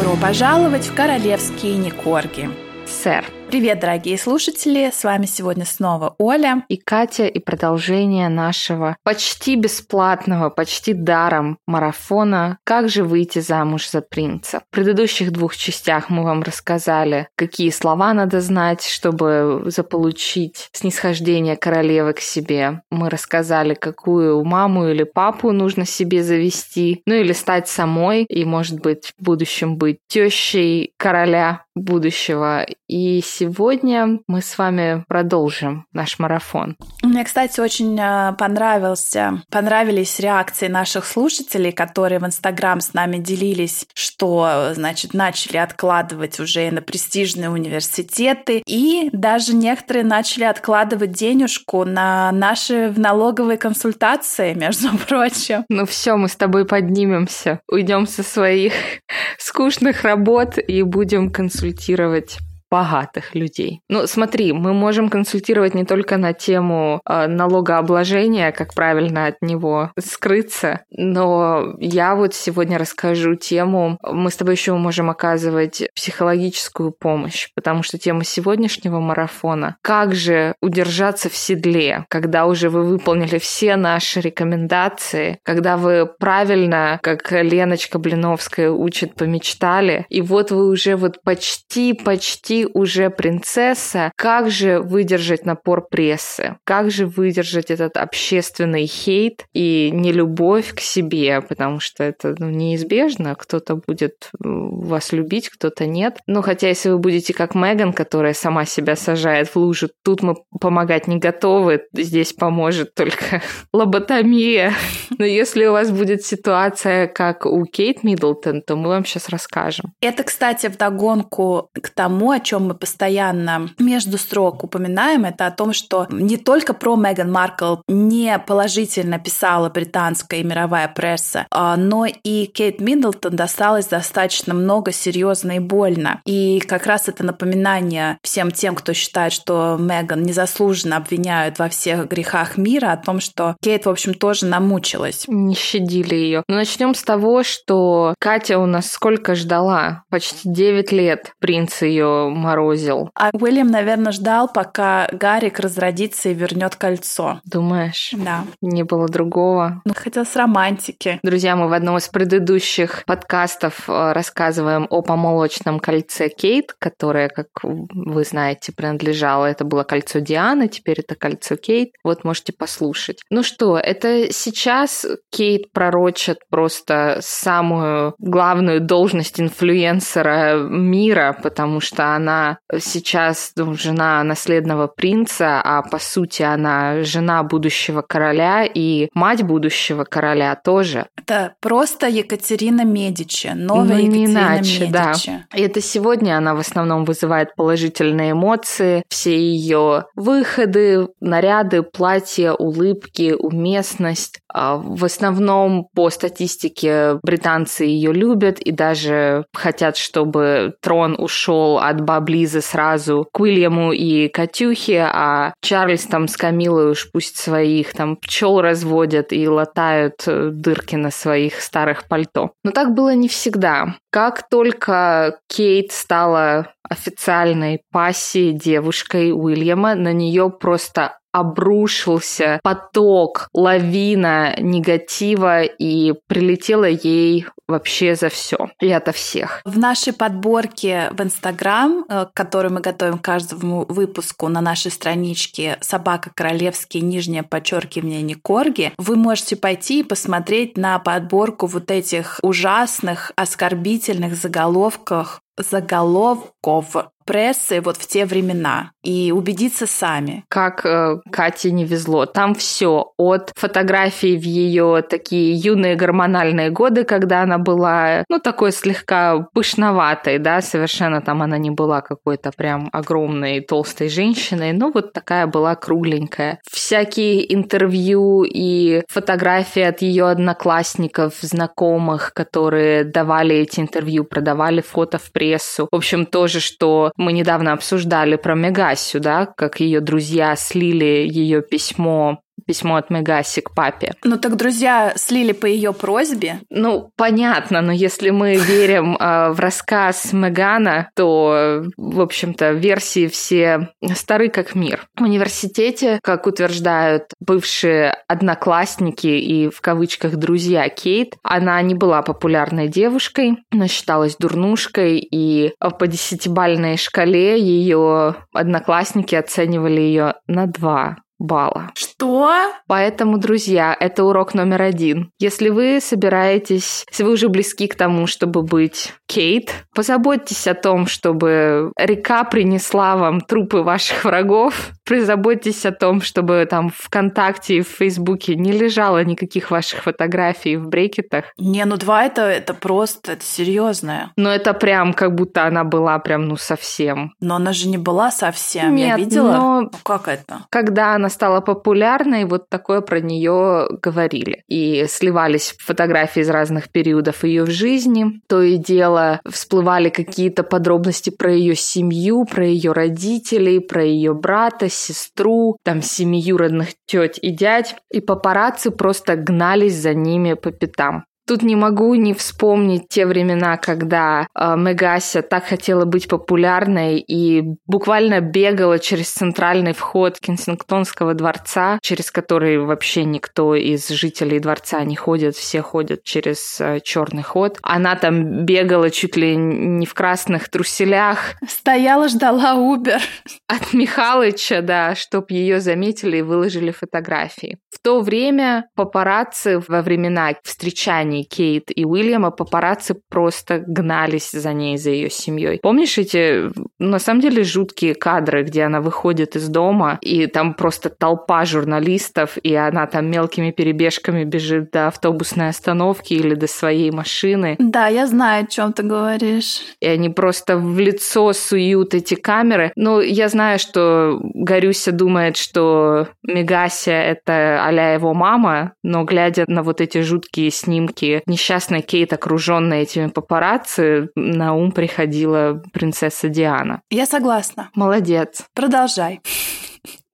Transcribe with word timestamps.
Добро 0.00 0.16
пожаловать 0.16 0.86
в 0.86 0.94
королевские 0.94 1.76
Никорги. 1.76 2.48
Сэр, 2.86 3.22
Привет, 3.50 3.80
дорогие 3.80 4.16
слушатели! 4.16 4.92
С 4.94 5.02
вами 5.02 5.26
сегодня 5.26 5.64
снова 5.64 6.14
Оля 6.18 6.64
и 6.68 6.76
Катя, 6.76 7.26
и 7.26 7.40
продолжение 7.40 8.28
нашего 8.28 8.96
почти 9.02 9.56
бесплатного, 9.56 10.50
почти 10.50 10.92
даром 10.92 11.58
марафона 11.66 12.58
«Как 12.62 12.88
же 12.88 13.02
выйти 13.02 13.40
замуж 13.40 13.90
за 13.90 14.02
принца?». 14.02 14.60
В 14.70 14.72
предыдущих 14.72 15.32
двух 15.32 15.56
частях 15.56 16.10
мы 16.10 16.22
вам 16.22 16.44
рассказали, 16.44 17.26
какие 17.34 17.70
слова 17.70 18.14
надо 18.14 18.40
знать, 18.40 18.86
чтобы 18.86 19.64
заполучить 19.66 20.68
снисхождение 20.70 21.56
королевы 21.56 22.12
к 22.12 22.20
себе. 22.20 22.82
Мы 22.92 23.10
рассказали, 23.10 23.74
какую 23.74 24.44
маму 24.44 24.90
или 24.90 25.02
папу 25.02 25.50
нужно 25.50 25.86
себе 25.86 26.22
завести, 26.22 27.02
ну 27.04 27.14
или 27.14 27.32
стать 27.32 27.66
самой, 27.66 28.26
и, 28.28 28.44
может 28.44 28.78
быть, 28.78 29.12
в 29.18 29.24
будущем 29.24 29.76
быть 29.76 29.98
тещей 30.06 30.92
короля 30.96 31.64
будущего. 31.74 32.64
И 32.90 33.22
сегодня 33.24 34.18
мы 34.26 34.42
с 34.42 34.58
вами 34.58 35.04
продолжим 35.06 35.86
наш 35.92 36.18
марафон. 36.18 36.76
Мне, 37.04 37.22
кстати, 37.22 37.60
очень 37.60 37.96
э, 37.96 38.32
понравился, 38.36 39.44
понравились 39.48 40.18
реакции 40.18 40.66
наших 40.66 41.04
слушателей, 41.04 41.70
которые 41.70 42.18
в 42.18 42.26
Инстаграм 42.26 42.80
с 42.80 42.92
нами 42.92 43.18
делились, 43.18 43.86
что, 43.94 44.72
значит, 44.74 45.14
начали 45.14 45.58
откладывать 45.58 46.40
уже 46.40 46.68
на 46.72 46.82
престижные 46.82 47.48
университеты, 47.48 48.60
и 48.66 49.08
даже 49.12 49.54
некоторые 49.54 50.02
начали 50.02 50.42
откладывать 50.42 51.12
денежку 51.12 51.84
на 51.84 52.32
наши 52.32 52.92
налоговые 52.96 53.56
консультации, 53.56 54.52
между 54.60 54.98
прочим. 54.98 55.64
Ну 55.68 55.86
все, 55.86 56.16
мы 56.16 56.26
с 56.26 56.34
тобой 56.34 56.66
поднимемся, 56.66 57.60
уйдем 57.68 58.08
со 58.08 58.24
своих 58.24 58.72
скучных 59.38 60.02
работ 60.02 60.58
и 60.58 60.82
будем 60.82 61.30
консультировать 61.30 62.38
богатых 62.70 63.34
людей. 63.34 63.82
Ну, 63.88 64.06
смотри, 64.06 64.52
мы 64.52 64.72
можем 64.72 65.08
консультировать 65.08 65.74
не 65.74 65.84
только 65.84 66.16
на 66.16 66.32
тему 66.32 67.00
э, 67.04 67.26
налогообложения, 67.26 68.52
как 68.52 68.74
правильно 68.74 69.26
от 69.26 69.42
него 69.42 69.90
скрыться, 69.98 70.80
но 70.90 71.74
я 71.78 72.14
вот 72.14 72.34
сегодня 72.34 72.78
расскажу 72.78 73.34
тему, 73.34 73.98
мы 74.02 74.30
с 74.30 74.36
тобой 74.36 74.54
еще 74.54 74.74
можем 74.74 75.10
оказывать 75.10 75.82
психологическую 75.94 76.92
помощь, 76.92 77.48
потому 77.54 77.82
что 77.82 77.98
тема 77.98 78.24
сегодняшнего 78.24 79.00
марафона— 79.00 79.76
как 79.82 80.14
же 80.14 80.54
удержаться 80.60 81.28
в 81.28 81.36
седле, 81.36 82.04
когда 82.08 82.46
уже 82.46 82.70
вы 82.70 82.84
выполнили 82.84 83.38
все 83.38 83.76
наши 83.76 84.20
рекомендации, 84.20 85.38
когда 85.42 85.76
вы 85.76 86.06
правильно, 86.06 86.98
как 87.02 87.30
Леночка 87.32 87.98
Блиновская 87.98 88.70
учит, 88.70 89.14
помечтали, 89.14 90.06
и 90.08 90.20
вот 90.20 90.50
вы 90.50 90.68
уже 90.68 90.96
вот 90.96 91.22
почти-почти 91.22 92.59
уже 92.72 93.10
принцесса, 93.10 94.12
как 94.16 94.50
же 94.50 94.80
выдержать 94.80 95.44
напор 95.44 95.86
прессы? 95.88 96.56
Как 96.64 96.90
же 96.90 97.06
выдержать 97.06 97.70
этот 97.70 97.96
общественный 97.96 98.86
хейт 98.86 99.44
и 99.52 99.90
нелюбовь 99.92 100.74
к 100.74 100.80
себе? 100.80 101.40
Потому 101.40 101.80
что 101.80 102.04
это 102.04 102.34
ну, 102.38 102.50
неизбежно. 102.50 103.34
Кто-то 103.34 103.76
будет 103.76 104.30
вас 104.38 105.12
любить, 105.12 105.48
кто-то 105.48 105.86
нет. 105.86 106.18
Ну, 106.26 106.42
хотя 106.42 106.68
если 106.68 106.90
вы 106.90 106.98
будете 106.98 107.32
как 107.32 107.54
Меган, 107.54 107.92
которая 107.92 108.34
сама 108.34 108.64
себя 108.64 108.96
сажает 108.96 109.48
в 109.48 109.56
лужу, 109.56 109.88
тут 110.04 110.22
мы 110.22 110.36
помогать 110.60 111.06
не 111.06 111.18
готовы. 111.18 111.82
Здесь 111.92 112.32
поможет 112.32 112.94
только 112.94 113.42
лоботомия. 113.72 114.72
Но 115.18 115.24
если 115.24 115.66
у 115.66 115.72
вас 115.72 115.90
будет 115.90 116.22
ситуация, 116.24 117.06
как 117.06 117.46
у 117.46 117.64
Кейт 117.64 118.02
Миддлтон, 118.02 118.62
то 118.62 118.76
мы 118.76 118.88
вам 118.88 119.04
сейчас 119.04 119.28
расскажем. 119.28 119.92
Это, 120.00 120.22
кстати, 120.22 120.66
вдогонку 120.66 121.70
к 121.74 121.90
тому, 121.90 122.30
о 122.30 122.40
чем 122.40 122.49
мы 122.58 122.74
постоянно 122.74 123.70
между 123.78 124.18
строк 124.18 124.64
упоминаем, 124.64 125.24
это 125.24 125.46
о 125.46 125.50
том, 125.50 125.72
что 125.72 126.06
не 126.10 126.36
только 126.36 126.74
про 126.74 126.96
Меган 126.96 127.30
Маркл 127.30 127.76
не 127.88 128.38
положительно 128.38 129.18
писала 129.18 129.68
британская 129.68 130.40
и 130.40 130.44
мировая 130.44 130.88
пресса, 130.88 131.46
а, 131.50 131.76
но 131.76 132.06
и 132.06 132.46
Кейт 132.46 132.80
Миддлтон 132.80 133.36
досталось 133.36 133.86
достаточно 133.86 134.54
много 134.54 134.92
серьезно 134.92 135.52
и 135.52 135.58
больно. 135.58 136.20
И 136.24 136.60
как 136.60 136.86
раз 136.86 137.08
это 137.08 137.24
напоминание 137.24 138.18
всем 138.22 138.50
тем, 138.50 138.74
кто 138.74 138.92
считает, 138.92 139.32
что 139.32 139.76
Меган 139.78 140.22
незаслуженно 140.22 140.96
обвиняют 140.96 141.58
во 141.58 141.68
всех 141.68 142.08
грехах 142.08 142.56
мира, 142.56 142.92
о 142.92 142.96
том, 142.96 143.20
что 143.20 143.56
Кейт, 143.62 143.86
в 143.86 143.90
общем, 143.90 144.14
тоже 144.14 144.46
намучилась. 144.46 145.24
Не 145.28 145.54
щадили 145.54 146.14
ее. 146.14 146.42
Но 146.48 146.56
начнем 146.56 146.94
с 146.94 147.02
того, 147.02 147.42
что 147.42 148.14
Катя 148.18 148.58
у 148.58 148.66
нас 148.66 148.90
сколько 148.90 149.34
ждала? 149.34 150.04
Почти 150.10 150.36
9 150.44 150.92
лет 150.92 151.32
принц 151.38 151.82
ее 151.82 152.28
морозил. 152.40 153.10
А 153.14 153.30
Уильям, 153.32 153.68
наверное, 153.68 154.12
ждал, 154.12 154.48
пока 154.52 155.08
Гарик 155.12 155.60
разродится 155.60 156.30
и 156.30 156.34
вернет 156.34 156.76
кольцо. 156.76 157.40
Думаешь? 157.44 158.12
Да. 158.16 158.44
Не 158.60 158.82
было 158.82 159.08
другого? 159.08 159.82
Ну, 159.84 159.94
с 160.24 160.36
романтики. 160.36 161.20
Друзья, 161.22 161.56
мы 161.56 161.68
в 161.68 161.72
одном 161.72 161.96
из 161.98 162.08
предыдущих 162.08 163.04
подкастов 163.06 163.88
э, 163.88 164.12
рассказываем 164.12 164.86
о 164.90 165.02
помолочном 165.02 165.78
кольце 165.80 166.28
Кейт, 166.28 166.74
которое, 166.78 167.28
как 167.28 167.48
вы 167.62 168.24
знаете, 168.24 168.72
принадлежало. 168.72 169.46
Это 169.46 169.64
было 169.64 169.82
кольцо 169.84 170.18
Дианы, 170.18 170.68
теперь 170.68 171.00
это 171.00 171.14
кольцо 171.14 171.56
Кейт. 171.56 171.90
Вот 172.04 172.24
можете 172.24 172.52
послушать. 172.52 173.22
Ну 173.30 173.42
что, 173.42 173.78
это 173.78 174.32
сейчас 174.32 175.06
Кейт 175.30 175.72
пророчит 175.72 176.38
просто 176.48 177.18
самую 177.20 178.14
главную 178.18 178.80
должность 178.80 179.40
инфлюенсера 179.40 180.56
мира, 180.58 181.36
потому 181.42 181.80
что 181.80 182.14
она 182.20 182.58
сейчас 182.78 183.52
ну, 183.56 183.74
жена 183.74 184.22
наследного 184.22 184.86
принца, 184.86 185.60
а 185.62 185.82
по 185.82 185.98
сути 185.98 186.42
она 186.42 187.02
жена 187.02 187.42
будущего 187.42 188.02
короля 188.02 188.64
и 188.64 189.08
мать 189.14 189.42
будущего 189.42 190.04
короля 190.04 190.54
тоже. 190.54 191.06
Это 191.16 191.54
просто 191.60 192.06
Екатерина 192.06 192.84
Медичи, 192.84 193.48
новая 193.54 193.84
ну, 193.84 193.94
не 193.94 194.04
Екатерина 194.04 194.38
иначе, 194.38 194.86
Медичи. 194.86 195.46
Да. 195.50 195.58
И 195.58 195.62
это 195.62 195.80
сегодня 195.80 196.36
она 196.36 196.54
в 196.54 196.58
основном 196.58 197.04
вызывает 197.04 197.54
положительные 197.56 198.32
эмоции, 198.32 199.02
все 199.08 199.36
ее 199.38 200.04
выходы, 200.14 201.08
наряды, 201.20 201.82
платья, 201.82 202.52
улыбки, 202.52 203.34
уместность. 203.38 204.40
А, 204.52 204.76
в 204.76 205.04
основном 205.04 205.88
по 205.94 206.10
статистике 206.10 207.18
британцы 207.22 207.84
ее 207.84 208.12
любят 208.12 208.58
и 208.60 208.72
даже 208.72 209.44
хотят, 209.54 209.96
чтобы 209.96 210.74
трон 210.80 211.16
ушел 211.18 211.78
от 211.78 212.02
баб 212.10 212.28
Лизы 212.28 212.60
сразу 212.60 213.28
к 213.32 213.38
Уильяму 213.38 213.92
и 213.92 214.26
Катюхе, 214.26 215.08
а 215.12 215.54
Чарльз 215.62 216.06
там 216.06 216.26
с 216.26 216.36
Камилой 216.36 216.90
уж 216.90 217.08
пусть 217.12 217.36
своих 217.36 217.92
там 217.92 218.16
пчел 218.16 218.60
разводят 218.60 219.32
и 219.32 219.46
латают 219.46 220.24
э, 220.26 220.50
дырки 220.52 220.96
на 220.96 221.12
своих 221.12 221.60
старых 221.60 222.08
пальто. 222.08 222.50
Но 222.64 222.72
так 222.72 222.94
было 222.94 223.14
не 223.14 223.28
всегда. 223.28 223.94
Как 224.10 224.48
только 224.48 225.38
Кейт 225.46 225.92
стала 225.92 226.72
официальной 226.82 227.82
пассией 227.92 228.52
девушкой 228.52 229.30
Уильяма, 229.32 229.94
на 229.94 230.12
нее 230.12 230.50
просто 230.50 231.19
обрушился 231.32 232.60
поток, 232.62 233.48
лавина 233.52 234.54
негатива 234.58 235.62
и 235.62 236.14
прилетело 236.26 236.84
ей 236.84 237.46
вообще 237.70 238.16
за 238.16 238.28
все 238.28 238.70
и 238.80 238.90
ото 238.90 239.12
всех. 239.12 239.62
В 239.64 239.78
нашей 239.78 240.12
подборке 240.12 241.10
в 241.12 241.22
Инстаграм, 241.22 242.04
э, 242.08 242.26
которую 242.34 242.74
мы 242.74 242.80
готовим 242.80 243.18
к 243.18 243.24
каждому 243.24 243.86
выпуску 243.88 244.48
на 244.48 244.60
нашей 244.60 244.90
страничке 244.90 245.78
«Собака 245.80 246.30
королевский, 246.34 247.00
нижнее 247.00 247.42
подчеркивание 247.42 248.22
Никорги», 248.22 248.92
вы 248.98 249.16
можете 249.16 249.56
пойти 249.56 250.00
и 250.00 250.04
посмотреть 250.04 250.76
на 250.76 250.98
подборку 250.98 251.66
вот 251.66 251.90
этих 251.90 252.40
ужасных, 252.42 253.32
оскорбительных 253.36 254.34
заголовков 254.34 255.40
заголовков 255.56 256.96
прессы 257.30 257.80
вот 257.80 257.96
в 257.96 258.08
те 258.08 258.26
времена 258.26 258.90
и 259.04 259.30
убедиться 259.30 259.86
сами. 259.86 260.44
Как 260.48 260.84
э, 260.84 261.20
Кате 261.30 261.70
не 261.70 261.84
везло. 261.84 262.26
Там 262.26 262.56
все 262.56 263.12
от 263.16 263.52
фотографий 263.54 264.36
в 264.36 264.42
ее 264.42 265.04
такие 265.08 265.54
юные 265.54 265.94
гормональные 265.94 266.70
годы, 266.70 267.04
когда 267.04 267.42
она 267.42 267.58
была, 267.58 268.24
ну, 268.28 268.40
такой 268.40 268.72
слегка 268.72 269.46
пышноватой, 269.54 270.38
да, 270.38 270.60
совершенно 270.60 271.20
там 271.20 271.42
она 271.42 271.56
не 271.56 271.70
была 271.70 272.00
какой-то 272.00 272.50
прям 272.50 272.88
огромной 272.92 273.60
толстой 273.60 274.08
женщиной, 274.08 274.72
но 274.72 274.90
вот 274.90 275.12
такая 275.12 275.46
была 275.46 275.76
кругленькая. 275.76 276.58
Всякие 276.68 277.54
интервью 277.54 278.42
и 278.42 279.02
фотографии 279.08 279.82
от 279.82 280.02
ее 280.02 280.28
одноклассников, 280.28 281.34
знакомых, 281.42 282.32
которые 282.34 283.04
давали 283.04 283.54
эти 283.54 283.78
интервью, 283.78 284.24
продавали 284.24 284.80
фото 284.80 285.18
в 285.18 285.30
прессу. 285.40 285.88
В 285.90 285.96
общем, 285.96 286.26
тоже, 286.26 286.60
что 286.60 287.12
мы 287.16 287.32
недавно 287.32 287.72
обсуждали 287.72 288.36
про 288.36 288.54
Мегасю, 288.54 289.20
да, 289.20 289.46
как 289.46 289.80
ее 289.80 290.00
друзья 290.00 290.54
слили 290.54 291.26
ее 291.26 291.62
письмо 291.62 292.42
письмо 292.70 292.94
от 292.94 293.10
Мегаси 293.10 293.62
к 293.62 293.74
папе. 293.74 294.14
Ну 294.22 294.38
так 294.38 294.54
друзья 294.54 295.12
слили 295.16 295.50
по 295.50 295.66
ее 295.66 295.92
просьбе? 295.92 296.60
Ну, 296.70 297.10
понятно, 297.16 297.80
но 297.80 297.90
если 297.90 298.30
мы 298.30 298.54
верим 298.54 299.16
э, 299.16 299.50
в 299.50 299.58
рассказ 299.58 300.32
Мегана, 300.32 301.10
то, 301.16 301.82
в 301.96 302.20
общем-то, 302.20 302.70
версии 302.70 303.26
все 303.26 303.88
стары 304.14 304.50
как 304.50 304.76
мир. 304.76 305.08
В 305.16 305.22
университете, 305.22 306.20
как 306.22 306.46
утверждают 306.46 307.24
бывшие 307.40 308.16
одноклассники 308.28 309.26
и 309.26 309.68
в 309.68 309.80
кавычках 309.80 310.36
друзья 310.36 310.88
Кейт, 310.88 311.34
она 311.42 311.82
не 311.82 311.96
была 311.96 312.22
популярной 312.22 312.86
девушкой, 312.86 313.56
она 313.72 313.88
считалась 313.88 314.36
дурнушкой, 314.36 315.18
и 315.18 315.72
по 315.98 316.06
десятибальной 316.06 316.96
шкале 316.96 317.60
ее 317.60 318.36
одноклассники 318.52 319.34
оценивали 319.34 320.00
ее 320.00 320.34
на 320.46 320.68
два 320.68 321.16
балла. 321.40 321.90
Что? 321.94 322.52
Поэтому, 322.86 323.38
друзья, 323.38 323.96
это 323.98 324.22
урок 324.24 324.54
номер 324.54 324.82
один. 324.82 325.32
Если 325.40 325.68
вы 325.70 326.00
собираетесь, 326.00 327.04
если 327.10 327.24
вы 327.24 327.32
уже 327.32 327.48
близки 327.48 327.88
к 327.88 327.96
тому, 327.96 328.26
чтобы 328.28 328.62
быть 328.62 329.14
Кейт, 329.26 329.72
позаботьтесь 329.94 330.66
о 330.68 330.74
том, 330.74 331.06
чтобы 331.06 331.92
река 331.96 332.44
принесла 332.44 333.16
вам 333.16 333.40
трупы 333.40 333.78
ваших 333.78 334.24
врагов, 334.24 334.90
позаботьтесь 335.08 335.86
о 335.86 335.92
том, 335.92 336.20
чтобы 336.20 336.66
там 336.68 336.90
ВКонтакте 336.94 337.76
и 337.76 337.80
в 337.82 337.88
Фейсбуке 337.88 338.54
не 338.54 338.72
лежало 338.72 339.24
никаких 339.24 339.70
ваших 339.70 340.02
фотографий 340.04 340.76
в 340.76 340.86
брекетах. 340.88 341.46
Не, 341.58 341.84
ну 341.84 341.96
два 341.96 342.24
это, 342.24 342.42
это 342.42 342.74
просто, 342.74 343.32
это 343.32 343.44
серьезное. 343.44 344.30
Но 344.36 344.50
это 344.52 344.74
прям 344.74 345.12
как 345.14 345.34
будто 345.34 345.64
она 345.64 345.84
была 345.84 346.18
прям, 346.18 346.46
ну, 346.46 346.56
совсем. 346.56 347.32
Но 347.40 347.56
она 347.56 347.72
же 347.72 347.88
не 347.88 347.98
была 347.98 348.30
совсем, 348.30 348.94
Нет, 348.94 349.08
я 349.08 349.16
видела. 349.16 349.52
но- 349.56 349.80
Ну, 349.82 349.90
Как 350.02 350.28
это? 350.28 350.66
Когда 350.70 351.14
она 351.14 351.29
стала 351.30 351.60
популярной, 351.60 352.44
вот 352.44 352.68
такое 352.68 353.00
про 353.00 353.20
нее 353.20 353.88
говорили. 354.02 354.62
И 354.68 355.06
сливались 355.08 355.74
фотографии 355.78 356.40
из 356.40 356.50
разных 356.50 356.90
периодов 356.90 357.44
ее 357.44 357.64
в 357.64 357.70
жизни. 357.70 358.40
То 358.48 358.62
и 358.62 358.76
дело 358.76 359.40
всплывали 359.48 360.08
какие-то 360.08 360.62
подробности 360.62 361.30
про 361.30 361.52
ее 361.52 361.74
семью, 361.74 362.44
про 362.44 362.66
ее 362.66 362.92
родителей, 362.92 363.80
про 363.80 364.04
ее 364.04 364.34
брата, 364.34 364.88
сестру, 364.88 365.76
там 365.84 366.02
семью 366.02 366.56
родных 366.56 366.88
теть 367.06 367.38
и 367.40 367.50
дядь. 367.50 367.96
И 368.10 368.20
папарацци 368.20 368.90
просто 368.90 369.36
гнались 369.36 369.96
за 369.96 370.14
ними 370.14 370.54
по 370.54 370.70
пятам. 370.70 371.24
Тут 371.46 371.62
не 371.62 371.76
могу 371.76 372.14
не 372.14 372.32
вспомнить 372.34 373.08
те 373.08 373.26
времена, 373.26 373.76
когда 373.76 374.46
э, 374.54 374.76
Мегася 374.76 375.42
так 375.42 375.64
хотела 375.64 376.04
быть 376.04 376.28
популярной 376.28 377.18
и 377.18 377.62
буквально 377.86 378.40
бегала 378.40 378.98
через 378.98 379.30
центральный 379.30 379.92
вход 379.92 380.38
Кенсингтонского 380.38 381.34
дворца, 381.34 381.98
через 382.02 382.30
который 382.30 382.78
вообще 382.78 383.24
никто 383.24 383.74
из 383.74 384.08
жителей 384.08 384.60
дворца 384.60 385.02
не 385.04 385.16
ходит, 385.16 385.56
все 385.56 385.82
ходят 385.82 386.22
через 386.22 386.80
э, 386.80 387.00
черный 387.02 387.42
ход. 387.42 387.78
Она 387.82 388.14
там 388.16 388.64
бегала 388.64 389.10
чуть 389.10 389.36
ли 389.36 389.56
не 389.56 390.06
в 390.06 390.14
красных 390.14 390.68
труселях 390.68 391.56
Стояла, 391.66 392.28
ждала 392.28 392.74
Убер. 392.74 393.20
от 393.66 393.92
Михалыча, 393.92 394.82
да, 394.82 395.14
чтоб 395.14 395.50
ее 395.50 395.80
заметили 395.80 396.38
и 396.38 396.42
выложили 396.42 396.90
фотографии. 396.90 397.78
В 397.90 397.98
то 398.02 398.20
время 398.20 398.86
папарацци 398.94 399.82
во 399.88 400.02
времена 400.02 400.52
встречаний 400.62 401.39
Кейт 401.44 401.90
и 401.94 402.04
Уильяма 402.04 402.50
папарацци 402.50 403.16
просто 403.28 403.82
гнались 403.86 404.50
за 404.50 404.72
ней, 404.72 404.96
за 404.96 405.10
ее 405.10 405.30
семьей. 405.30 405.78
Помнишь 405.82 406.18
эти, 406.18 406.70
на 406.98 407.18
самом 407.18 407.40
деле, 407.40 407.64
жуткие 407.64 408.14
кадры, 408.14 408.62
где 408.62 408.82
она 408.84 409.00
выходит 409.00 409.56
из 409.56 409.68
дома, 409.68 410.18
и 410.20 410.46
там 410.46 410.74
просто 410.74 411.08
толпа 411.10 411.64
журналистов, 411.64 412.58
и 412.62 412.74
она 412.74 413.06
там 413.06 413.30
мелкими 413.30 413.70
перебежками 413.70 414.44
бежит 414.44 414.90
до 414.90 415.08
автобусной 415.08 415.68
остановки 415.68 416.34
или 416.34 416.54
до 416.54 416.66
своей 416.66 417.10
машины, 417.10 417.76
Да, 417.78 418.06
я 418.08 418.26
знаю, 418.26 418.64
о 418.64 418.66
чем 418.66 418.92
ты 418.92 419.02
говоришь. 419.02 419.80
и 420.00 420.06
они 420.06 420.28
просто 420.28 420.76
в 420.76 420.98
лицо 420.98 421.52
суют 421.52 422.14
эти 422.14 422.34
камеры. 422.34 422.92
Ну, 422.96 423.20
я 423.20 423.48
знаю, 423.48 423.78
что 423.78 424.40
Горюся 424.42 425.12
думает, 425.12 425.56
что 425.56 426.28
Мегася— 426.42 427.12
это 427.12 427.80
а 427.82 427.90
его 428.14 428.34
мама, 428.34 428.92
но 429.02 429.24
глядя 429.24 429.64
на 429.66 429.82
вот 429.82 430.00
эти 430.00 430.20
жуткие 430.22 430.70
снимки 430.70 431.19
несчастной 431.46 432.02
Кейт, 432.02 432.32
окруженной 432.32 433.02
этими 433.02 433.28
папарацци, 433.28 434.30
на 434.34 434.74
ум 434.74 434.92
приходила 434.92 435.82
принцесса 435.92 436.48
Диана. 436.48 437.02
Я 437.10 437.26
согласна. 437.26 437.90
Молодец. 437.94 438.64
Продолжай. 438.74 439.40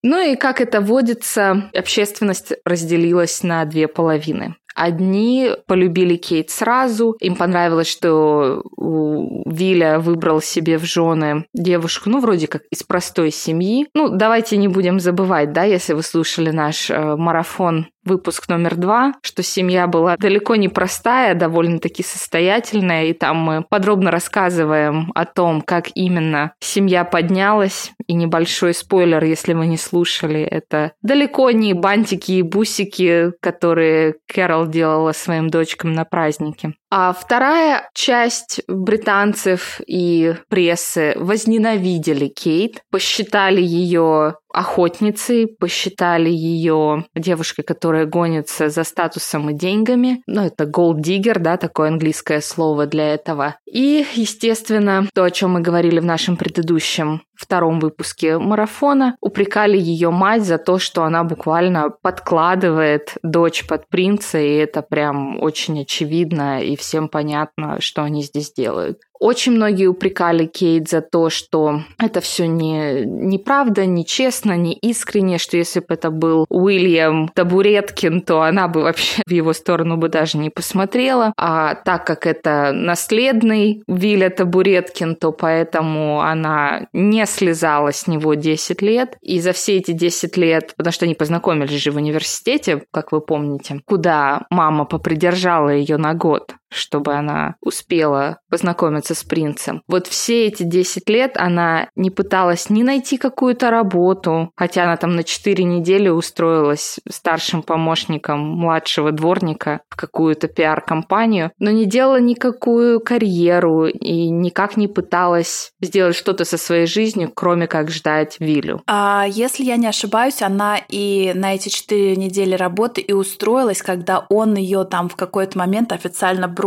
Ну 0.03 0.21
и 0.21 0.37
как 0.37 0.61
это 0.61 0.81
водится, 0.81 1.69
общественность 1.75 2.53
разделилась 2.65 3.43
на 3.43 3.65
две 3.65 3.89
половины. 3.89 4.55
Одни 4.77 5.53
полюбили 5.67 6.17
Кейт 6.17 6.51
сразу, 6.51 7.17
им 7.21 7.35
понравилось, 7.35 7.91
что 7.91 8.63
Виля 8.77 9.99
выбрал 9.99 10.43
себе 10.43 10.77
в 10.77 10.85
жены 10.85 11.47
девушку, 11.55 12.11
ну, 12.11 12.21
вроде 12.21 12.47
как 12.47 12.63
из 12.71 12.83
простой 12.83 13.31
семьи. 13.31 13.89
Ну, 13.95 14.11
давайте 14.11 14.59
не 14.59 14.69
будем 14.69 15.01
забывать, 15.01 15.53
да, 15.53 15.65
если 15.65 15.95
вы 15.95 16.03
слушали 16.03 16.51
наш 16.51 16.91
э, 16.91 17.17
марафон 17.17 17.87
выпуск 18.07 18.49
номер 18.49 18.77
два, 18.77 19.15
что 19.23 19.43
семья 19.43 19.87
была 19.87 20.17
далеко 20.17 20.57
не 20.57 20.69
простая, 20.69 21.35
довольно-таки 21.35 22.03
состоятельная, 22.03 23.07
и 23.07 23.13
там 23.13 23.37
мы 23.37 23.63
подробно 23.63 24.11
рассказываем 24.11 25.13
о 25.15 25.25
том, 25.25 25.61
как 25.61 25.89
именно 25.95 26.53
семья 26.61 27.05
поднялась, 27.05 27.93
и 28.07 28.15
небольшой 28.15 28.75
спойлер, 28.75 29.23
если 29.25 29.53
вы 29.53 29.67
не 29.67 29.77
слушали, 29.77 30.41
это 30.41 30.93
далеко 31.03 31.51
не 31.51 31.75
бантики 31.75 32.33
и 32.33 32.43
бусики, 32.43 33.33
которые 33.41 34.15
Кэрол 34.27 34.67
делала 34.67 35.13
своим 35.13 35.49
дочкам 35.49 35.93
на 35.93 36.05
празднике. 36.05 36.75
А 36.89 37.13
вторая 37.13 37.91
часть 37.95 38.61
британцев 38.69 39.81
и 39.87 40.35
прессы 40.49 41.15
возненавидели 41.17 42.29
Кейт, 42.29 42.83
посчитали 42.91 43.61
ее 43.61 44.37
охотницей, 44.57 45.49
посчитали 45.49 46.31
ее 46.31 47.05
девушкой, 47.15 47.63
которая 47.63 48.07
гонится 48.07 48.71
за 48.71 48.85
статусом 48.85 49.51
и 49.51 49.55
деньгами. 49.55 50.23
Ну, 50.27 50.47
это 50.47 50.65
gold 50.65 51.01
digger, 51.01 51.39
да, 51.39 51.57
такое 51.57 51.89
английское 51.89 52.41
слово 52.41 52.87
для 52.87 53.15
этого. 53.15 53.57
И, 53.71 54.07
естественно, 54.15 55.09
то, 55.13 55.25
о 55.25 55.31
чем 55.31 55.53
мы 55.53 55.61
говорили 55.61 56.01
в 56.01 56.05
нашем 56.05 56.37
предыдущем 56.37 57.23
втором 57.37 57.81
выпуске 57.81 58.39
марафона, 58.39 59.17
упрекали 59.21 59.77
ее 59.79 60.11
мать 60.11 60.45
за 60.45 60.59
то, 60.59 60.79
что 60.79 61.05
она 61.05 61.25
буквально 61.25 61.91
подкладывает 61.91 63.15
дочь 63.23 63.67
под 63.67 63.89
принца, 63.89 64.39
и 64.39 64.55
это 64.55 64.83
прям 64.83 65.43
очень 65.43 65.83
очевидно, 65.83 66.63
и 66.63 66.77
всем 66.77 67.09
понятно, 67.09 67.81
что 67.81 68.03
они 68.03 68.23
здесь 68.23 68.53
делают. 68.53 69.01
Очень 69.21 69.53
многие 69.53 69.87
упрекали 69.87 70.47
Кейт 70.47 70.89
за 70.89 71.01
то, 71.01 71.31
что 71.31 71.83
это 71.99 72.21
все 72.21 72.47
не, 72.47 73.05
неправда, 73.05 73.87
нечестно, 73.87 74.57
не 74.57 74.75
искренне, 74.75 75.39
что 75.39 75.57
если 75.57 75.81
бы 75.81 75.87
это 75.91 76.11
был 76.11 76.47
Уильям 76.49 77.29
Табуреткин, 77.35 78.23
то 78.23 78.43
она 78.43 78.69
бы 78.69 78.83
вообще 78.83 79.23
в 79.27 79.31
его 79.31 79.53
сторону 79.53 79.97
бы 79.97 80.09
даже 80.09 80.39
не 80.39 80.51
посмотрела. 80.51 81.33
А 81.37 81.75
так 81.75 82.07
как 82.07 82.27
это 82.27 82.73
наследный 82.73 83.83
Виля 83.87 84.31
Табуреткин, 84.31 85.17
то 85.17 85.33
поэтому 85.33 86.21
она 86.21 86.89
не 86.93 87.25
слезала 87.27 87.93
с 87.93 88.07
него 88.07 88.35
10 88.35 88.83
лет. 88.83 89.17
И 89.23 89.41
за 89.41 89.53
все 89.53 89.77
эти 89.77 89.93
10 89.93 90.37
лет, 90.37 90.75
потому 90.77 90.93
что 90.93 91.05
они 91.05 91.15
познакомились 91.15 91.83
же 91.83 91.91
в 91.91 91.97
университете, 91.97 92.83
как 92.91 93.13
вы 93.13 93.21
помните, 93.21 93.81
куда 93.87 94.47
мама 94.51 94.85
попридержала 94.85 95.71
ее 95.71 95.97
на 95.97 96.15
год, 96.15 96.55
чтобы 96.77 97.15
она 97.15 97.57
успела 97.61 98.39
познакомиться 98.51 99.15
с 99.15 99.25
принцем. 99.25 99.83
Вот 99.89 100.07
все 100.07 100.47
эти 100.47 100.63
10 100.63 101.09
лет 101.09 101.37
она 101.37 101.89
не 101.97 102.11
пыталась 102.11 102.71
ни 102.71 102.83
найти 102.83 103.17
какую-то 103.17 103.71
работу, 103.71 104.51
хотя 104.57 104.85
она 104.85 104.97
там 104.97 105.17
на 105.17 105.25
4 105.25 105.65
недели 105.65 106.09
устроилась 106.09 107.01
старшим 107.09 107.63
помощником 107.63 108.41
младшего 108.41 109.13
дворника 109.13 109.81
в 109.89 109.97
какую-то 109.97 110.49
пиар-компанию, 110.49 111.53
но 111.59 111.71
не 111.71 111.87
делала 111.87 112.21
никакую 112.21 113.01
карьеру 113.01 113.87
и 113.87 114.29
никак 114.29 114.77
не 114.77 114.89
пыталась 114.89 115.73
сделать 115.81 116.17
что-то 116.17 116.45
со 116.45 116.59
своей 116.59 116.87
жизнью, 116.87 117.33
кроме 117.35 117.67
как 117.67 117.91
ждать 117.91 118.37
Вилю. 118.39 118.83
А 118.87 119.25
если 119.29 119.65
я 119.65 119.77
не 119.77 119.87
ошибаюсь, 119.87 120.43
она 120.43 120.79
и 120.89 121.33
на 121.35 121.55
эти 121.55 121.69
четыре 121.69 122.17
недели 122.17 122.55
работы 122.55 123.01
и 123.01 123.13
устроилась, 123.13 123.83
когда 123.83 124.27
он 124.29 124.55
ее 124.55 124.85
там 124.85 125.09
в 125.09 125.17
какой-то 125.17 125.59
момент 125.59 125.93
официально 125.93 126.49
бросил. 126.49 126.66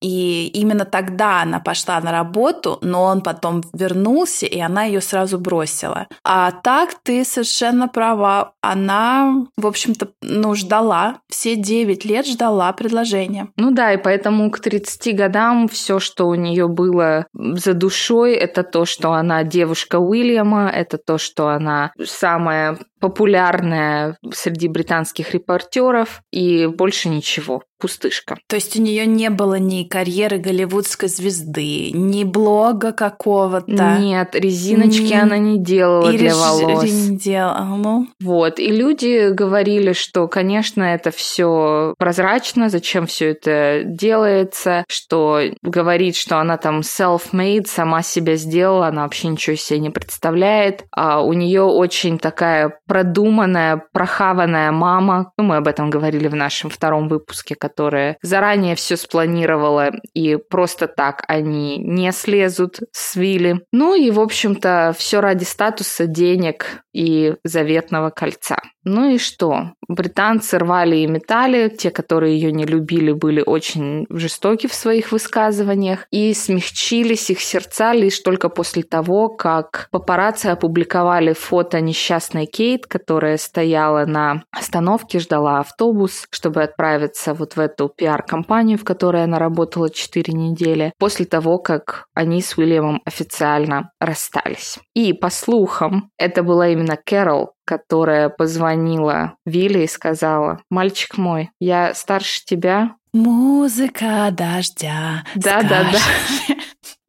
И 0.00 0.48
именно 0.48 0.84
тогда 0.84 1.42
она 1.42 1.60
пошла 1.60 2.00
на 2.00 2.12
работу, 2.12 2.78
но 2.82 3.04
он 3.04 3.20
потом 3.20 3.62
вернулся, 3.72 4.46
и 4.46 4.58
она 4.60 4.84
ее 4.84 5.00
сразу 5.00 5.38
бросила. 5.38 6.06
А 6.24 6.50
так 6.52 6.94
ты 7.02 7.24
совершенно 7.24 7.88
права. 7.88 8.52
Она, 8.60 9.46
в 9.56 9.66
общем-то, 9.66 10.08
ну, 10.22 10.54
ждала. 10.54 11.20
Все 11.28 11.56
9 11.56 12.04
лет 12.04 12.26
ждала 12.26 12.72
предложения. 12.72 13.48
Ну 13.56 13.70
да, 13.70 13.92
и 13.92 13.96
поэтому 13.96 14.50
к 14.50 14.60
30 14.60 15.16
годам 15.16 15.68
все, 15.68 15.98
что 15.98 16.28
у 16.28 16.34
нее 16.34 16.68
было 16.68 17.26
за 17.34 17.74
душой, 17.74 18.34
это 18.34 18.62
то, 18.62 18.84
что 18.84 19.12
она 19.12 19.44
девушка 19.44 19.98
Уильяма, 19.98 20.68
это 20.68 20.98
то, 20.98 21.18
что 21.18 21.48
она 21.48 21.92
самая 22.04 22.78
популярная 23.00 24.16
среди 24.32 24.68
британских 24.68 25.34
репортеров, 25.34 26.22
и 26.32 26.66
больше 26.66 27.08
ничего 27.08 27.62
пустышка. 27.78 28.36
То 28.48 28.56
есть 28.56 28.76
у 28.76 28.82
нее 28.82 29.06
не 29.06 29.30
было 29.30 29.54
ни 29.54 29.84
карьеры 29.84 30.38
голливудской 30.38 31.08
звезды, 31.08 31.90
ни 31.92 32.24
блога 32.24 32.92
какого-то. 32.92 33.98
Нет, 33.98 34.34
резиночки 34.34 35.12
ни... 35.12 35.14
она 35.14 35.38
не 35.38 35.58
делала 35.58 36.10
и 36.10 36.18
для 36.18 36.34
волос. 36.34 36.84
не 36.84 37.16
делала, 37.16 37.76
ну. 37.76 38.08
Вот, 38.20 38.58
и 38.58 38.68
люди 38.70 39.30
говорили, 39.30 39.92
что, 39.92 40.26
конечно, 40.28 40.82
это 40.82 41.10
все 41.10 41.94
прозрачно, 41.98 42.68
зачем 42.68 43.06
все 43.06 43.30
это 43.30 43.82
делается, 43.84 44.84
что 44.88 45.40
говорит, 45.62 46.16
что 46.16 46.40
она 46.40 46.56
там 46.56 46.80
self-made, 46.80 47.66
сама 47.66 48.02
себя 48.02 48.36
сделала, 48.36 48.88
она 48.88 49.02
вообще 49.02 49.28
ничего 49.28 49.56
себе 49.56 49.78
не 49.78 49.90
представляет. 49.90 50.84
А 50.90 51.22
у 51.22 51.32
нее 51.32 51.62
очень 51.62 52.18
такая 52.18 52.80
продуманная, 52.88 53.82
прохаванная 53.92 54.72
мама. 54.72 55.32
Ну, 55.36 55.44
мы 55.44 55.56
об 55.56 55.68
этом 55.68 55.90
говорили 55.90 56.26
в 56.26 56.34
нашем 56.34 56.70
втором 56.70 57.08
выпуске, 57.08 57.54
которая 57.54 58.16
заранее 58.22 58.74
все 58.74 58.96
спланировала, 58.96 59.90
и 60.14 60.36
просто 60.36 60.88
так 60.88 61.22
они 61.28 61.78
не 61.78 62.10
слезут 62.12 62.78
с 62.92 63.14
Вилли. 63.14 63.60
Ну 63.72 63.94
и, 63.94 64.10
в 64.10 64.18
общем-то, 64.18 64.94
все 64.96 65.20
ради 65.20 65.44
статуса, 65.44 66.06
денег 66.06 66.82
и 66.92 67.34
заветного 67.44 68.10
кольца. 68.10 68.56
Ну 68.84 69.10
и 69.10 69.18
что? 69.18 69.72
Британцы 69.86 70.58
рвали 70.58 70.96
и 70.96 71.06
метали, 71.06 71.68
те, 71.68 71.90
которые 71.90 72.34
ее 72.40 72.52
не 72.52 72.64
любили, 72.64 73.12
были 73.12 73.42
очень 73.44 74.06
жестоки 74.08 74.66
в 74.66 74.74
своих 74.74 75.12
высказываниях, 75.12 76.06
и 76.10 76.32
смягчились 76.32 77.30
их 77.30 77.40
сердца 77.40 77.92
лишь 77.92 78.18
только 78.20 78.48
после 78.48 78.82
того, 78.82 79.28
как 79.28 79.88
папарацци 79.90 80.46
опубликовали 80.46 81.34
фото 81.34 81.80
несчастной 81.80 82.46
Кейт, 82.46 82.77
которая 82.86 83.36
стояла 83.36 84.04
на 84.06 84.44
остановке, 84.50 85.18
ждала 85.18 85.60
автобус, 85.60 86.26
чтобы 86.30 86.62
отправиться 86.62 87.34
вот 87.34 87.56
в 87.56 87.60
эту 87.60 87.88
пиар-компанию, 87.88 88.78
в 88.78 88.84
которой 88.84 89.24
она 89.24 89.38
работала 89.38 89.90
4 89.90 90.32
недели, 90.32 90.92
после 90.98 91.26
того, 91.26 91.58
как 91.58 92.06
они 92.14 92.42
с 92.42 92.56
Уильямом 92.56 93.02
официально 93.04 93.90
расстались. 94.00 94.78
И, 94.94 95.12
по 95.12 95.30
слухам, 95.30 96.10
это 96.18 96.42
была 96.42 96.68
именно 96.68 96.96
Кэрол, 96.96 97.52
которая 97.64 98.28
позвонила 98.28 99.34
Вилли 99.44 99.80
и 99.80 99.88
сказала, 99.88 100.60
«Мальчик 100.70 101.18
мой, 101.18 101.50
я 101.60 101.94
старше 101.94 102.44
тебя». 102.44 102.94
Музыка 103.12 104.28
дождя. 104.30 105.24
Да-да-да. 105.34 105.98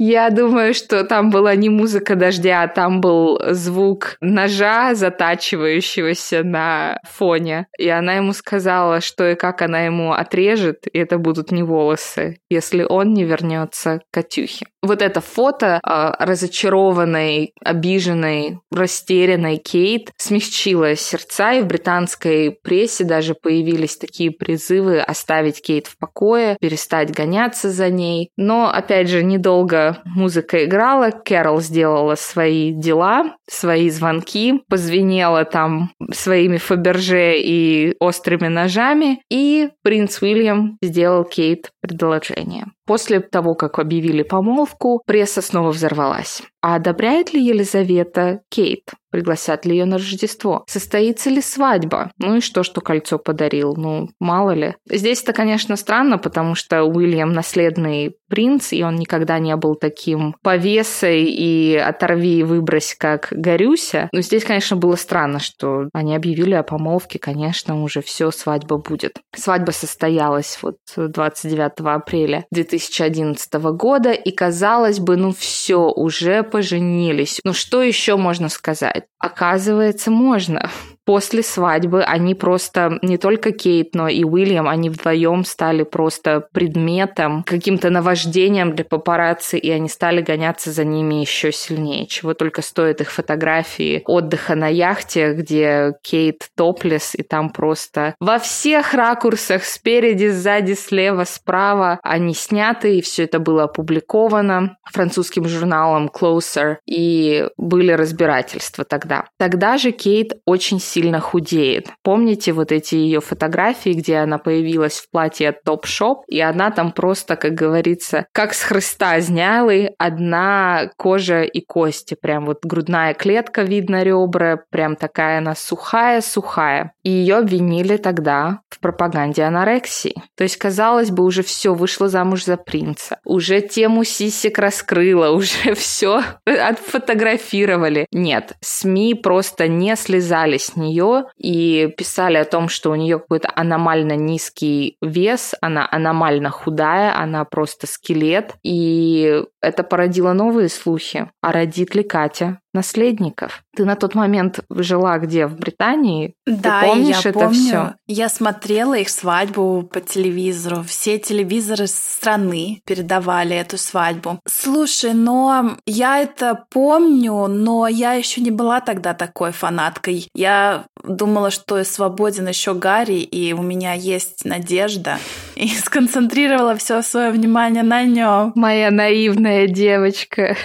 Я 0.02 0.30
думаю, 0.30 0.74
что 0.74 1.04
там 1.04 1.30
была 1.30 1.56
не 1.56 1.68
музыка 1.68 2.16
дождя, 2.16 2.64
а 2.64 2.70
там 2.70 3.02
был 3.02 3.38
звук 3.50 4.16
ножа, 4.22 4.96
затачивающегося 4.96 6.44
на 6.44 7.02
фоне. 7.04 7.68
И 7.78 7.90
она 7.90 8.14
ему 8.14 8.32
сказала, 8.32 9.02
что 9.02 9.30
и 9.30 9.36
как 9.36 9.62
она 9.62 9.82
ему 9.82 10.14
отрежет, 10.14 10.88
и 10.88 10.98
это 10.98 11.18
будут 11.18 11.52
не 11.52 11.64
волосы, 11.64 12.38
если 12.50 12.84
он 12.84 13.14
не 13.14 13.26
вернется 13.26 14.00
к 14.10 14.14
Катюхе. 14.14 14.68
Вот 14.82 15.02
это 15.02 15.20
фото 15.20 15.82
э, 15.86 16.12
разочарованной, 16.20 17.52
обиженной, 17.62 18.60
растерянной 18.72 19.58
Кейт 19.58 20.12
смягчило 20.16 20.96
сердца, 20.96 21.52
и 21.52 21.62
в 21.62 21.68
британской 21.68 22.58
прессе 22.64 23.04
даже 23.04 23.36
появились 23.36 23.98
такие 23.98 24.32
призывы 24.32 25.02
оставить 25.02 25.62
Кейт 25.62 25.88
в 25.88 25.98
покое, 25.98 26.56
перестать 26.62 27.14
гоняться 27.14 27.70
за 27.70 27.90
ней. 27.90 28.30
Но, 28.38 28.72
опять 28.74 29.10
же, 29.10 29.22
недолго 29.22 29.89
музыка 30.06 30.66
играла, 30.66 31.12
Кэрол 31.12 31.62
сделала 31.62 32.16
свои 32.16 32.72
дела, 32.72 33.36
свои 33.50 33.90
звонки, 33.90 34.62
позвенела 34.70 35.46
там 35.46 35.92
своими 36.12 36.58
Фаберже 36.58 37.40
и 37.40 37.96
острыми 38.00 38.48
ножами, 38.48 39.22
и 39.30 39.70
принц 39.84 40.22
Уильям 40.22 40.78
сделал 40.82 41.24
Кейт 41.24 41.72
предложение. 41.82 42.66
После 42.86 43.20
того, 43.20 43.54
как 43.54 43.78
объявили 43.78 44.24
помолвку, 44.24 45.02
пресса 45.06 45.42
снова 45.42 45.70
взорвалась. 45.72 46.42
А 46.62 46.76
одобряет 46.76 47.34
ли 47.34 47.42
Елизавета 47.42 48.42
Кейт? 48.50 48.92
Пригласят 49.12 49.66
ли 49.66 49.72
ее 49.78 49.86
на 49.86 49.98
Рождество? 49.98 50.64
Состоится 50.68 51.30
ли 51.30 51.42
свадьба? 51.42 52.12
Ну 52.18 52.38
и 52.38 52.42
что, 52.42 52.64
что 52.64 52.82
кольцо 52.82 53.18
подарил? 53.18 53.76
Ну, 53.76 54.10
мало 54.20 54.52
ли. 54.52 54.76
Здесь 54.90 55.24
это, 55.24 55.34
конечно, 55.34 55.76
странно, 55.78 56.18
потому 56.18 56.56
что 56.56 56.84
Уильям 56.84 57.32
наследный 57.32 58.16
принц, 58.28 58.74
и 58.74 58.84
он 58.84 58.96
никогда 58.96 59.40
не 59.40 59.56
был 59.56 59.76
таким 59.76 60.36
повесой 60.44 61.24
и 61.24 61.76
оторви 61.76 62.40
и 62.40 62.44
выбрось, 62.44 62.96
как 62.98 63.30
Горюся. 63.40 64.10
Но 64.12 64.22
здесь, 64.22 64.44
конечно, 64.44 64.76
было 64.76 64.96
странно, 64.96 65.40
что 65.40 65.90
они 65.94 66.16
объявили 66.16 66.54
о 66.54 66.64
помолвке, 66.64 67.20
конечно, 67.20 67.82
уже 67.82 68.02
все, 68.02 68.32
свадьба 68.32 68.78
будет. 68.78 69.20
Свадьба 69.36 69.72
состоялась 69.72 70.60
вот 70.62 70.78
29 70.96 71.72
апреля 71.80 72.46
2011 72.52 73.54
года, 73.54 74.12
и 74.12 74.32
казалось 74.32 75.00
бы, 75.00 75.16
ну 75.16 75.34
все, 75.34 75.90
уже 75.90 76.44
поженились. 76.44 77.40
Ну 77.44 77.54
что 77.54 77.82
еще 77.82 78.18
можно 78.18 78.50
сказать? 78.50 79.06
Оказывается, 79.20 80.12
можно 80.12 80.70
после 81.10 81.42
свадьбы 81.42 82.04
они 82.04 82.36
просто, 82.36 83.00
не 83.02 83.18
только 83.18 83.52
Кейт, 83.52 83.96
но 83.96 84.08
и 84.08 84.24
Уильям, 84.24 84.70
они 84.70 84.92
вдвоем 84.92 85.44
стали 85.44 85.82
просто 85.82 86.48
предметом, 86.54 87.42
каким-то 87.48 87.90
наваждением 87.90 88.76
для 88.76 88.86
папарацци, 88.86 89.58
и 89.58 89.72
они 89.72 89.90
стали 89.90 90.22
гоняться 90.22 90.72
за 90.72 90.84
ними 90.84 91.16
еще 91.16 91.52
сильнее. 91.52 92.06
Чего 92.06 92.36
только 92.36 92.62
стоят 92.62 93.02
их 93.02 93.10
фотографии 93.10 94.04
отдыха 94.06 94.54
на 94.54 94.68
яхте, 94.68 95.34
где 95.34 95.96
Кейт 96.04 96.48
топлес, 96.56 97.16
и 97.16 97.24
там 97.24 97.50
просто 97.50 98.14
во 98.20 98.38
всех 98.38 98.94
ракурсах, 98.94 99.64
спереди, 99.64 100.28
сзади, 100.28 100.74
слева, 100.74 101.24
справа, 101.24 102.00
они 102.04 102.36
сняты, 102.36 103.00
и 103.00 103.02
все 103.02 103.24
это 103.24 103.40
было 103.40 103.64
опубликовано 103.64 104.78
французским 104.86 105.48
журналом 105.48 106.12
Closer, 106.16 106.76
и 106.86 107.48
были 107.58 107.94
разбирательства 107.94 108.86
тогда. 108.86 109.26
Тогда 109.40 109.80
же 109.80 109.92
Кейт 109.92 110.34
очень 110.46 110.80
сильно 110.80 110.99
сильно 111.00 111.20
худеет. 111.20 111.88
Помните 112.04 112.52
вот 112.52 112.72
эти 112.72 112.96
ее 112.96 113.22
фотографии, 113.22 113.92
где 113.92 114.18
она 114.18 114.38
появилась 114.38 115.00
в 115.00 115.10
платье 115.10 115.50
от 115.50 115.58
Top 115.66 115.84
Shop, 115.86 116.24
и 116.28 116.40
она 116.42 116.72
там 116.72 116.92
просто, 116.92 117.36
как 117.36 117.54
говорится, 117.54 118.26
как 118.34 118.54
с 118.54 118.62
хрыста 118.62 119.20
знялы, 119.22 119.92
одна 119.98 120.90
кожа 120.98 121.44
и 121.44 121.62
кости, 121.62 122.18
прям 122.22 122.46
вот 122.46 122.60
грудная 122.64 123.14
клетка 123.14 123.62
видно 123.62 124.04
ребра, 124.04 124.60
прям 124.70 124.96
такая 124.96 125.38
она 125.38 125.56
сухая-сухая. 125.56 126.92
И 127.04 127.10
ее 127.10 127.38
обвинили 127.38 127.98
тогда 127.98 128.60
в 128.70 128.80
пропаганде 128.80 129.44
анорексии. 129.44 130.16
То 130.36 130.44
есть, 130.44 130.58
казалось 130.58 131.12
бы, 131.12 131.24
уже 131.24 131.44
все, 131.44 131.74
вышла 131.74 132.10
замуж 132.10 132.44
за 132.44 132.58
принца, 132.58 133.20
уже 133.24 133.62
тему 133.62 134.04
сисек 134.04 134.60
раскрыла, 134.60 135.30
уже 135.36 135.76
все 135.76 136.24
отфотографировали. 136.46 138.06
Нет, 138.12 138.54
СМИ 138.62 139.14
просто 139.14 139.68
не 139.68 139.96
слезали 139.96 140.58
с 140.58 140.76
нее 140.76 140.89
нее 140.90 141.26
и 141.38 141.94
писали 141.98 142.38
о 142.38 142.46
том, 142.46 142.70
что 142.70 142.92
у 142.92 142.96
нее 142.96 143.20
какой-то 143.20 143.52
аномально 143.56 144.16
низкий 144.16 144.98
вес, 145.02 145.54
она 145.62 145.88
аномально 145.90 146.50
худая, 146.50 147.18
она 147.18 147.46
просто 147.46 147.88
скелет. 147.88 148.54
И 148.64 149.44
это 149.62 149.84
породило 149.84 150.34
новые 150.34 150.70
слухи. 150.70 151.30
А 151.42 151.52
родит 151.52 151.96
ли 151.96 152.04
Катя 152.04 152.60
наследников? 152.74 153.64
Ты 153.76 153.86
на 153.86 153.96
тот 153.96 154.16
момент 154.16 154.60
жила 154.70 155.18
где? 155.20 155.48
В 155.48 155.56
Британии? 155.56 156.34
Да, 156.46 156.82
Ты 156.82 156.88
помнишь 156.88 157.22
я 157.24 157.30
это 157.30 157.40
помню. 157.40 157.54
все? 157.54 157.96
Я 158.08 158.30
смотрела 158.30 158.94
их 158.98 159.10
свадьбу 159.10 159.84
по 159.92 160.02
телевизору. 160.02 160.84
Все 160.84 161.18
телевизоры 161.18 161.88
страны 161.88 162.82
передавали 162.86 163.56
эту 163.56 163.78
свадьбу. 163.78 164.40
Слушай, 164.48 165.14
но 165.14 165.78
я 165.86 166.20
это 166.20 166.66
помню, 166.70 167.48
но 167.48 167.88
я 167.88 168.14
еще 168.14 168.42
не 168.42 168.52
была 168.52 168.82
тогда 168.82 169.14
такой 169.14 169.52
фанаткой. 169.52 170.28
Я 170.34 170.79
думала, 171.04 171.52
что 171.52 171.84
свободен 171.84 172.48
еще 172.48 172.74
Гарри, 172.74 173.20
и 173.20 173.54
у 173.54 173.62
меня 173.62 173.94
есть 173.94 174.46
надежда. 174.46 175.18
И 175.56 175.68
сконцентрировала 175.84 176.76
все 176.76 177.02
свое 177.02 177.32
внимание 177.32 177.84
на 177.84 178.04
нем. 178.04 178.52
Моя 178.56 178.92
наивная 178.92 179.68
девочка. 179.68 180.56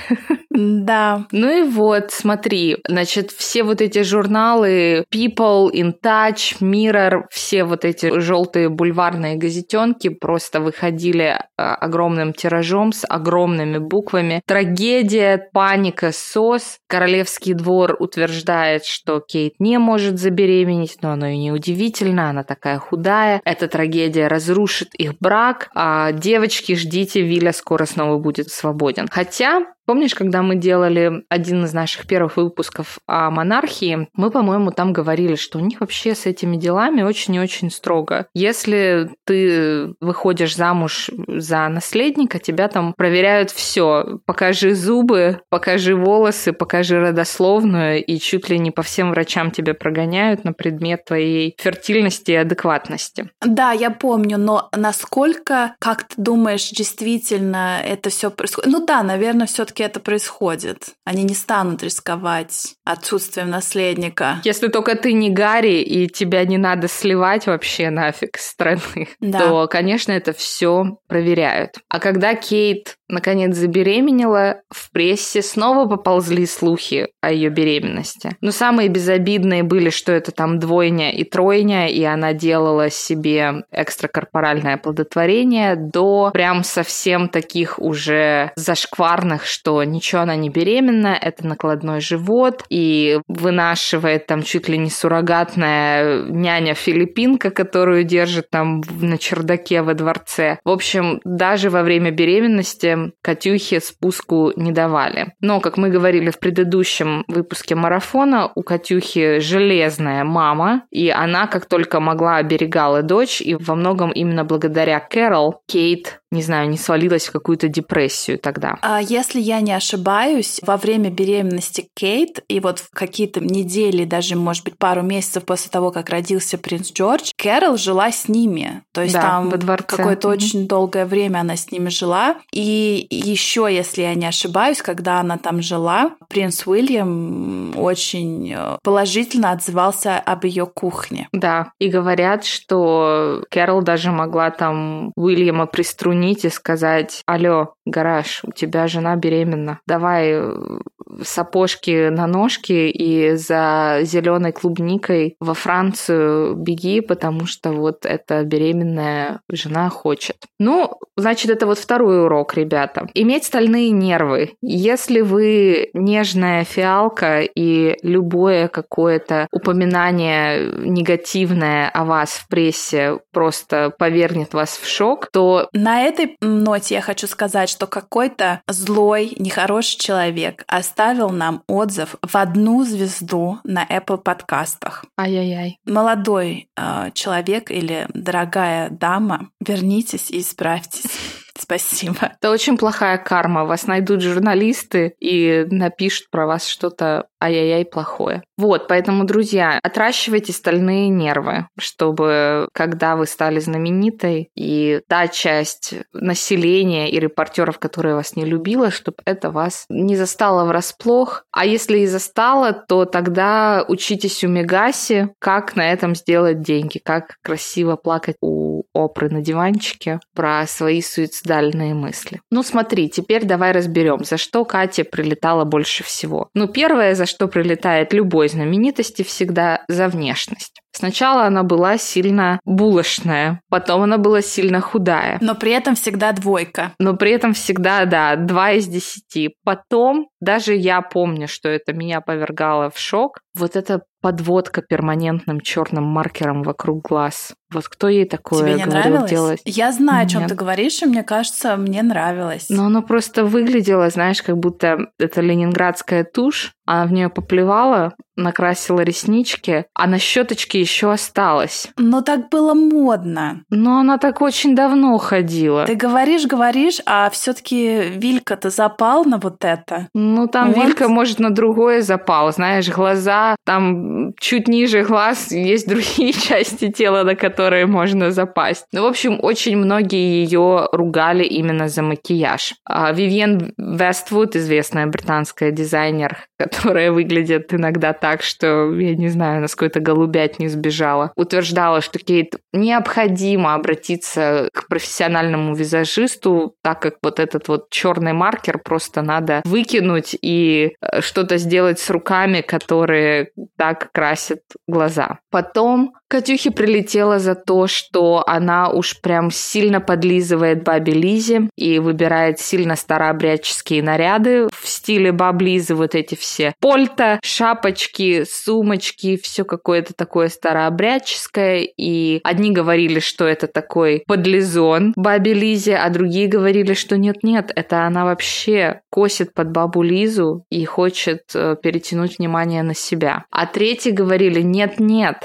Да. 0.50 1.26
Ну 1.32 1.50
и 1.50 1.68
вот, 1.68 2.12
смотри, 2.12 2.76
значит, 2.86 3.32
все 3.32 3.64
вот 3.64 3.80
эти 3.80 4.02
журналы 4.02 5.04
People, 5.12 5.68
In 5.72 5.94
Touch, 6.00 6.60
Mirror, 6.60 7.22
все 7.30 7.64
вот 7.64 7.84
эти 7.84 8.20
желтые 8.20 8.68
бульварные 8.68 9.34
газетенки 9.34 10.10
просто 10.10 10.60
выходили 10.60 11.38
а, 11.58 11.74
огромным 11.74 12.32
тиражом 12.32 12.92
с 12.92 13.04
огромными 13.04 13.78
буквами. 13.78 14.42
Трагедия, 14.46 15.48
паника, 15.52 16.12
сос. 16.12 16.78
Королевский 16.86 17.54
двор 17.54 17.96
утверждает, 17.98 18.84
что 18.84 19.18
Кейт 19.18 19.54
не 19.58 19.78
может 19.78 19.93
забеременеть, 19.98 20.98
но 21.02 21.12
оно 21.12 21.26
и 21.26 21.36
не 21.36 21.52
удивительно, 21.52 22.30
она 22.30 22.44
такая 22.44 22.78
худая. 22.78 23.40
Эта 23.44 23.68
трагедия 23.68 24.28
разрушит 24.28 24.94
их 24.94 25.18
брак, 25.18 25.70
а 25.74 26.12
девочки, 26.12 26.74
ждите, 26.74 27.22
Виля 27.22 27.52
скоро 27.52 27.84
снова 27.84 28.18
будет 28.18 28.50
свободен. 28.50 29.08
Хотя 29.10 29.73
Помнишь, 29.86 30.14
когда 30.14 30.42
мы 30.42 30.56
делали 30.56 31.24
один 31.28 31.64
из 31.64 31.72
наших 31.72 32.06
первых 32.06 32.36
выпусков 32.36 32.98
о 33.06 33.30
монархии, 33.30 34.08
мы, 34.14 34.30
по-моему, 34.30 34.70
там 34.70 34.92
говорили, 34.92 35.34
что 35.34 35.58
у 35.58 35.60
них 35.60 35.80
вообще 35.80 36.14
с 36.14 36.26
этими 36.26 36.56
делами 36.56 37.02
очень 37.02 37.34
и 37.34 37.40
очень 37.40 37.70
строго. 37.70 38.26
Если 38.34 39.10
ты 39.24 39.94
выходишь 40.00 40.56
замуж 40.56 41.10
за 41.28 41.68
наследника, 41.68 42.38
тебя 42.38 42.68
там 42.68 42.94
проверяют 42.94 43.50
все. 43.50 44.20
Покажи 44.26 44.74
зубы, 44.74 45.40
покажи 45.50 45.94
волосы, 45.94 46.52
покажи 46.52 46.98
родословную, 46.98 48.04
и 48.04 48.18
чуть 48.18 48.48
ли 48.48 48.58
не 48.58 48.70
по 48.70 48.82
всем 48.82 49.10
врачам 49.10 49.50
тебя 49.50 49.74
прогоняют 49.74 50.44
на 50.44 50.52
предмет 50.52 51.04
твоей 51.04 51.56
фертильности 51.58 52.30
и 52.30 52.36
адекватности. 52.36 53.30
Да, 53.40 53.72
я 53.72 53.90
помню, 53.90 54.38
но 54.38 54.68
насколько, 54.74 55.74
как 55.78 56.04
ты 56.04 56.14
думаешь, 56.16 56.70
действительно 56.70 57.80
это 57.84 58.10
все 58.10 58.30
происходит? 58.30 58.70
Ну 58.70 58.84
да, 58.86 59.02
наверное, 59.02 59.46
все-таки 59.46 59.73
это 59.82 60.00
происходит. 60.00 60.90
Они 61.04 61.24
не 61.24 61.34
станут 61.34 61.82
рисковать 61.82 62.76
отсутствием 62.84 63.50
наследника. 63.50 64.40
Если 64.44 64.68
только 64.68 64.94
ты 64.96 65.12
не 65.12 65.30
Гарри 65.30 65.82
и 65.82 66.08
тебя 66.08 66.44
не 66.44 66.58
надо 66.58 66.88
сливать 66.88 67.46
вообще 67.46 67.90
нафиг 67.90 68.38
страны, 68.38 69.08
да. 69.20 69.38
то, 69.40 69.68
конечно, 69.68 70.12
это 70.12 70.32
все 70.32 70.98
проверяют. 71.08 71.78
А 71.88 71.98
когда 71.98 72.34
Кейт 72.34 72.96
наконец 73.08 73.56
забеременела, 73.56 74.62
в 74.70 74.90
прессе 74.90 75.42
снова 75.42 75.86
поползли 75.86 76.46
слухи 76.46 77.08
о 77.20 77.30
ее 77.30 77.50
беременности. 77.50 78.36
Но 78.40 78.50
самые 78.50 78.88
безобидные 78.88 79.62
были, 79.62 79.90
что 79.90 80.12
это 80.12 80.32
там 80.32 80.58
двойня 80.58 81.12
и 81.12 81.24
тройня, 81.24 81.88
и 81.88 82.02
она 82.02 82.32
делала 82.32 82.90
себе 82.90 83.64
экстракорпоральное 83.70 84.74
оплодотворение 84.74 85.76
до 85.76 86.30
прям 86.32 86.64
совсем 86.64 87.28
таких 87.28 87.78
уже 87.78 88.52
зашкварных, 88.56 89.44
что 89.44 89.82
ничего 89.84 90.22
она 90.22 90.36
не 90.36 90.48
беременна, 90.48 91.18
это 91.20 91.46
накладной 91.46 92.00
живот, 92.00 92.64
и 92.68 93.20
вынашивает 93.28 94.26
там 94.26 94.42
чуть 94.42 94.68
ли 94.68 94.78
не 94.78 94.90
суррогатная 94.90 96.22
няня-филиппинка, 96.24 97.50
которую 97.50 98.04
держит 98.04 98.50
там 98.50 98.82
на 99.00 99.18
чердаке 99.18 99.82
во 99.82 99.94
дворце. 99.94 100.58
В 100.64 100.70
общем, 100.70 101.20
даже 101.24 101.70
во 101.70 101.82
время 101.82 102.10
беременности 102.10 102.93
Катюхе 103.22 103.80
спуску 103.80 104.52
не 104.56 104.72
давали. 104.72 105.34
Но, 105.40 105.60
как 105.60 105.76
мы 105.76 105.90
говорили 105.90 106.30
в 106.30 106.38
предыдущем 106.38 107.24
выпуске 107.28 107.74
марафона, 107.74 108.50
у 108.54 108.62
Катюхи 108.62 109.38
железная 109.40 110.24
мама, 110.24 110.84
и 110.90 111.10
она, 111.10 111.46
как 111.46 111.66
только 111.66 112.00
могла, 112.00 112.36
оберегала 112.36 113.02
дочь, 113.02 113.40
и 113.40 113.54
во 113.54 113.74
многом 113.74 114.10
именно 114.10 114.44
благодаря 114.44 115.00
Кэрол 115.00 115.60
Кейт 115.66 116.20
не 116.34 116.42
знаю, 116.42 116.68
не 116.68 116.76
свалилась 116.76 117.26
в 117.26 117.32
какую-то 117.32 117.68
депрессию 117.68 118.38
тогда. 118.38 118.76
А 118.82 119.00
если 119.00 119.40
я 119.40 119.60
не 119.60 119.72
ошибаюсь, 119.72 120.60
во 120.62 120.76
время 120.76 121.08
беременности 121.10 121.88
Кейт 121.94 122.42
и 122.48 122.60
вот 122.60 122.80
в 122.80 122.90
какие-то 122.90 123.40
недели, 123.40 124.04
даже, 124.04 124.36
может 124.36 124.64
быть, 124.64 124.76
пару 124.76 125.02
месяцев 125.02 125.44
после 125.44 125.70
того, 125.70 125.92
как 125.92 126.10
родился 126.10 126.58
принц 126.58 126.92
Джордж, 126.92 127.30
Кэрол 127.36 127.76
жила 127.76 128.10
с 128.10 128.28
ними. 128.28 128.82
То 128.92 129.02
есть 129.02 129.14
да, 129.14 129.22
там 129.22 129.50
какое-то 129.50 130.28
mm-hmm. 130.28 130.32
очень 130.32 130.68
долгое 130.68 131.06
время 131.06 131.38
она 131.38 131.56
с 131.56 131.70
ними 131.70 131.88
жила. 131.88 132.36
И 132.52 132.83
еще, 132.84 133.68
если 133.70 134.02
я 134.02 134.14
не 134.14 134.26
ошибаюсь, 134.26 134.82
когда 134.82 135.20
она 135.20 135.38
там 135.38 135.62
жила, 135.62 136.12
принц 136.28 136.66
Уильям 136.66 137.72
очень 137.76 138.52
э, 138.52 138.78
положительно 138.82 139.52
отзывался 139.52 140.18
об 140.18 140.44
ее 140.44 140.66
кухне. 140.66 141.28
Да, 141.32 141.72
и 141.78 141.88
говорят, 141.88 142.44
что 142.44 143.44
Кэрол 143.50 143.82
даже 143.82 144.10
могла 144.10 144.50
там 144.50 145.12
Уильяма 145.16 145.66
приструнить 145.66 146.44
и 146.44 146.50
сказать, 146.50 147.22
алло, 147.26 147.74
гараж, 147.86 148.40
у 148.44 148.52
тебя 148.52 148.86
жена 148.88 149.16
беременна, 149.16 149.80
давай 149.86 150.32
э, 150.32 150.78
сапожки 151.22 152.08
на 152.08 152.26
ножки 152.26 152.88
и 152.90 153.34
за 153.36 154.00
зеленой 154.02 154.52
клубникой 154.52 155.36
во 155.40 155.54
Францию 155.54 156.54
беги, 156.54 157.00
потому 157.00 157.46
что 157.46 157.72
вот 157.72 158.04
эта 158.06 158.42
беременная 158.44 159.40
жена 159.50 159.88
хочет. 159.90 160.36
Ну, 160.58 160.98
значит, 161.16 161.50
это 161.50 161.66
вот 161.66 161.78
второй 161.78 162.24
урок, 162.24 162.54
ребята. 162.74 163.06
Иметь 163.14 163.44
стальные 163.44 163.90
нервы. 163.90 164.54
Если 164.60 165.20
вы 165.20 165.90
нежная 165.94 166.64
фиалка 166.64 167.40
и 167.40 167.96
любое 168.02 168.68
какое-то 168.68 169.46
упоминание 169.52 170.72
негативное 170.84 171.88
о 171.88 172.04
вас 172.04 172.30
в 172.30 172.48
прессе 172.48 173.20
просто 173.32 173.90
повернет 173.96 174.54
вас 174.54 174.76
в 174.76 174.88
шок, 174.88 175.28
то... 175.32 175.68
На 175.72 176.02
этой 176.02 176.36
ноте 176.40 176.96
я 176.96 177.00
хочу 177.00 177.26
сказать, 177.26 177.68
что 177.68 177.86
какой-то 177.86 178.60
злой, 178.68 179.34
нехороший 179.38 179.98
человек 179.98 180.64
оставил 180.66 181.30
нам 181.30 181.62
отзыв 181.68 182.16
в 182.22 182.36
одну 182.36 182.84
звезду 182.84 183.58
на 183.64 183.84
Apple 183.84 184.18
подкастах. 184.18 185.04
Ай-яй-яй. 185.18 185.78
Молодой 185.86 186.68
э, 186.76 187.10
человек 187.14 187.70
или 187.70 188.06
дорогая 188.14 188.90
дама, 188.90 189.50
вернитесь 189.60 190.30
и 190.30 190.40
исправьтесь. 190.40 191.43
Спасибо. 191.64 192.32
Это 192.38 192.50
очень 192.50 192.76
плохая 192.76 193.16
карма. 193.16 193.64
Вас 193.64 193.86
найдут 193.86 194.20
журналисты 194.20 195.14
и 195.18 195.66
напишут 195.70 196.28
про 196.30 196.46
вас 196.46 196.66
что-то 196.66 197.28
ай-яй-яй 197.44 197.84
плохое. 197.84 198.42
Вот, 198.56 198.88
поэтому, 198.88 199.24
друзья, 199.24 199.78
отращивайте 199.82 200.52
стальные 200.52 201.08
нервы, 201.08 201.68
чтобы 201.78 202.68
когда 202.72 203.16
вы 203.16 203.26
стали 203.26 203.58
знаменитой, 203.60 204.48
и 204.54 205.00
та 205.08 205.28
часть 205.28 205.94
населения 206.12 207.10
и 207.10 207.18
репортеров, 207.18 207.78
которые 207.78 208.14
вас 208.14 208.36
не 208.36 208.44
любила, 208.44 208.90
чтобы 208.90 209.18
это 209.24 209.50
вас 209.50 209.86
не 209.88 210.16
застало 210.16 210.64
врасплох. 210.64 211.44
А 211.50 211.66
если 211.66 211.98
и 211.98 212.06
застало, 212.06 212.72
то 212.72 213.04
тогда 213.04 213.84
учитесь 213.88 214.44
у 214.44 214.48
Мегаси, 214.48 215.28
как 215.38 215.76
на 215.76 215.92
этом 215.92 216.14
сделать 216.14 216.62
деньги, 216.62 216.98
как 216.98 217.36
красиво 217.42 217.96
плакать 217.96 218.36
у 218.40 218.64
Опры 218.94 219.28
на 219.28 219.40
диванчике 219.40 220.20
про 220.34 220.64
свои 220.68 221.02
суицидальные 221.02 221.94
мысли. 221.94 222.40
Ну 222.50 222.62
смотри, 222.62 223.08
теперь 223.08 223.44
давай 223.44 223.72
разберем, 223.72 224.22
за 224.22 224.36
что 224.36 224.64
Катя 224.64 225.02
прилетала 225.02 225.64
больше 225.64 226.04
всего. 226.04 226.48
Ну 226.54 226.68
первое, 226.68 227.16
за 227.16 227.26
что 227.26 227.33
прилетает 227.48 228.12
любой 228.12 228.48
знаменитости, 228.48 229.22
всегда 229.22 229.84
за 229.88 230.08
внешность. 230.08 230.80
Сначала 230.96 231.44
она 231.46 231.64
была 231.64 231.98
сильно 231.98 232.60
булочная, 232.64 233.60
потом 233.68 234.02
она 234.02 234.16
была 234.16 234.42
сильно 234.42 234.80
худая. 234.80 235.38
Но 235.40 235.56
при 235.56 235.72
этом 235.72 235.96
всегда 235.96 236.30
двойка. 236.32 236.92
Но 237.00 237.16
при 237.16 237.32
этом 237.32 237.52
всегда, 237.52 238.04
да, 238.04 238.36
два 238.36 238.72
из 238.72 238.86
десяти. 238.86 239.54
Потом, 239.64 240.28
даже 240.44 240.74
я 240.74 241.00
помню, 241.00 241.48
что 241.48 241.68
это 241.68 241.92
меня 241.92 242.20
повергало 242.20 242.90
в 242.90 242.98
шок, 242.98 243.40
вот 243.54 243.76
эта 243.76 244.02
подводка 244.20 244.80
перманентным 244.80 245.60
черным 245.60 246.04
маркером 246.04 246.62
вокруг 246.62 247.02
глаз. 247.02 247.52
Вот 247.70 247.88
кто 247.88 248.08
ей 248.08 248.24
такое 248.24 248.60
Тебе 248.60 248.74
не 248.74 248.84
говорил 248.84 249.10
нравилось? 249.10 249.30
делать? 249.30 249.62
Я 249.64 249.92
знаю, 249.92 250.20
Нет. 250.20 250.26
о 250.26 250.32
чем 250.32 250.48
ты 250.48 250.54
говоришь, 250.54 251.02
и 251.02 251.06
мне 251.06 251.22
кажется, 251.22 251.76
мне 251.76 252.02
нравилось. 252.02 252.66
Но 252.70 252.86
оно 252.86 253.02
просто 253.02 253.44
выглядело, 253.44 254.08
знаешь, 254.08 254.42
как 254.42 254.56
будто 254.56 255.08
это 255.18 255.40
ленинградская 255.42 256.24
тушь, 256.24 256.72
она 256.86 257.06
в 257.06 257.12
нее 257.12 257.28
поплевала, 257.28 258.14
накрасила 258.36 259.00
реснички, 259.00 259.86
а 259.94 260.06
на 260.06 260.18
щеточке 260.18 260.80
еще 260.80 261.12
осталось. 261.12 261.88
Но 261.96 262.22
так 262.22 262.48
было 262.48 262.74
модно. 262.74 263.62
Но 263.70 263.98
она 263.98 264.18
так 264.18 264.40
очень 264.40 264.74
давно 264.74 265.16
ходила. 265.18 265.84
Ты 265.84 265.94
говоришь, 265.94 266.46
говоришь, 266.46 267.00
а 267.06 267.28
все-таки 267.30 268.10
Вилька-то 268.16 268.70
запал 268.70 269.24
на 269.24 269.38
вот 269.38 269.64
это. 269.64 270.08
Ну, 270.34 270.48
там 270.48 270.72
вот. 270.72 270.84
Вилька, 270.84 271.08
может, 271.08 271.38
на 271.38 271.50
другое 271.50 272.02
запал. 272.02 272.52
Знаешь, 272.52 272.88
глаза, 272.88 273.56
там 273.64 274.34
чуть 274.40 274.68
ниже 274.68 275.02
глаз 275.02 275.52
есть 275.52 275.88
другие 275.88 276.32
части 276.48 276.90
тела, 276.90 277.22
на 277.22 277.36
которые 277.36 277.86
можно 277.86 278.30
запасть. 278.30 278.86
Ну, 278.92 279.02
в 279.02 279.06
общем, 279.06 279.38
очень 279.40 279.76
многие 279.76 280.44
ее 280.44 280.88
ругали 280.92 281.44
именно 281.44 281.88
за 281.88 282.02
макияж. 282.02 282.74
А 282.84 283.12
Вивьен 283.12 283.72
Вествуд, 283.78 284.56
известная 284.56 285.06
британская 285.06 285.70
дизайнер, 285.70 286.38
которая 286.64 287.12
выглядит 287.12 287.72
иногда 287.72 288.12
так, 288.12 288.42
что, 288.42 288.92
я 288.94 289.14
не 289.14 289.28
знаю, 289.28 289.60
на 289.60 289.68
какой-то 289.68 290.00
голубять 290.00 290.58
не 290.58 290.68
сбежала, 290.68 291.32
утверждала, 291.36 292.00
что 292.00 292.18
Кейт 292.18 292.56
необходимо 292.72 293.74
обратиться 293.74 294.68
к 294.72 294.88
профессиональному 294.88 295.74
визажисту, 295.74 296.74
так 296.82 297.00
как 297.00 297.14
вот 297.22 297.40
этот 297.40 297.68
вот 297.68 297.90
черный 297.90 298.32
маркер 298.32 298.78
просто 298.78 299.22
надо 299.22 299.62
выкинуть 299.64 300.36
и 300.40 300.94
э, 301.00 301.20
что-то 301.20 301.56
сделать 301.58 301.98
с 301.98 302.10
руками, 302.10 302.60
которые 302.60 303.50
так 303.76 304.10
красят 304.12 304.60
глаза. 304.86 305.38
Потом 305.50 306.14
Катюхе 306.34 306.72
прилетело 306.72 307.38
за 307.38 307.54
то, 307.54 307.86
что 307.86 308.42
она 308.48 308.90
уж 308.90 309.20
прям 309.20 309.52
сильно 309.52 310.00
подлизывает 310.00 310.82
бабе 310.82 311.12
Лизе 311.12 311.70
и 311.76 312.00
выбирает 312.00 312.58
сильно 312.58 312.96
старообрядческие 312.96 314.02
наряды 314.02 314.66
в 314.72 314.88
стиле 314.88 315.30
баб 315.30 315.62
Лизы, 315.62 315.94
вот 315.94 316.16
эти 316.16 316.34
все 316.34 316.74
польта, 316.80 317.38
шапочки, 317.44 318.44
сумочки, 318.50 319.36
все 319.36 319.62
какое-то 319.64 320.12
такое 320.12 320.48
старообрядческое. 320.48 321.86
И 321.96 322.40
одни 322.42 322.72
говорили, 322.72 323.20
что 323.20 323.44
это 323.44 323.68
такой 323.68 324.24
подлизон 324.26 325.12
бабе 325.14 325.54
Лизе, 325.54 325.94
а 325.94 326.10
другие 326.10 326.48
говорили, 326.48 326.94
что 326.94 327.16
нет-нет, 327.16 327.70
это 327.76 328.08
она 328.08 328.24
вообще 328.24 329.02
косит 329.08 329.54
под 329.54 329.70
бабу 329.70 330.02
Лизу 330.02 330.64
и 330.68 330.84
хочет 330.84 331.42
э, 331.54 331.76
перетянуть 331.80 332.38
внимание 332.40 332.82
на 332.82 332.96
себя. 332.96 333.44
А 333.52 333.66
третьи 333.66 334.10
говорили, 334.10 334.62
нет-нет, 334.62 335.36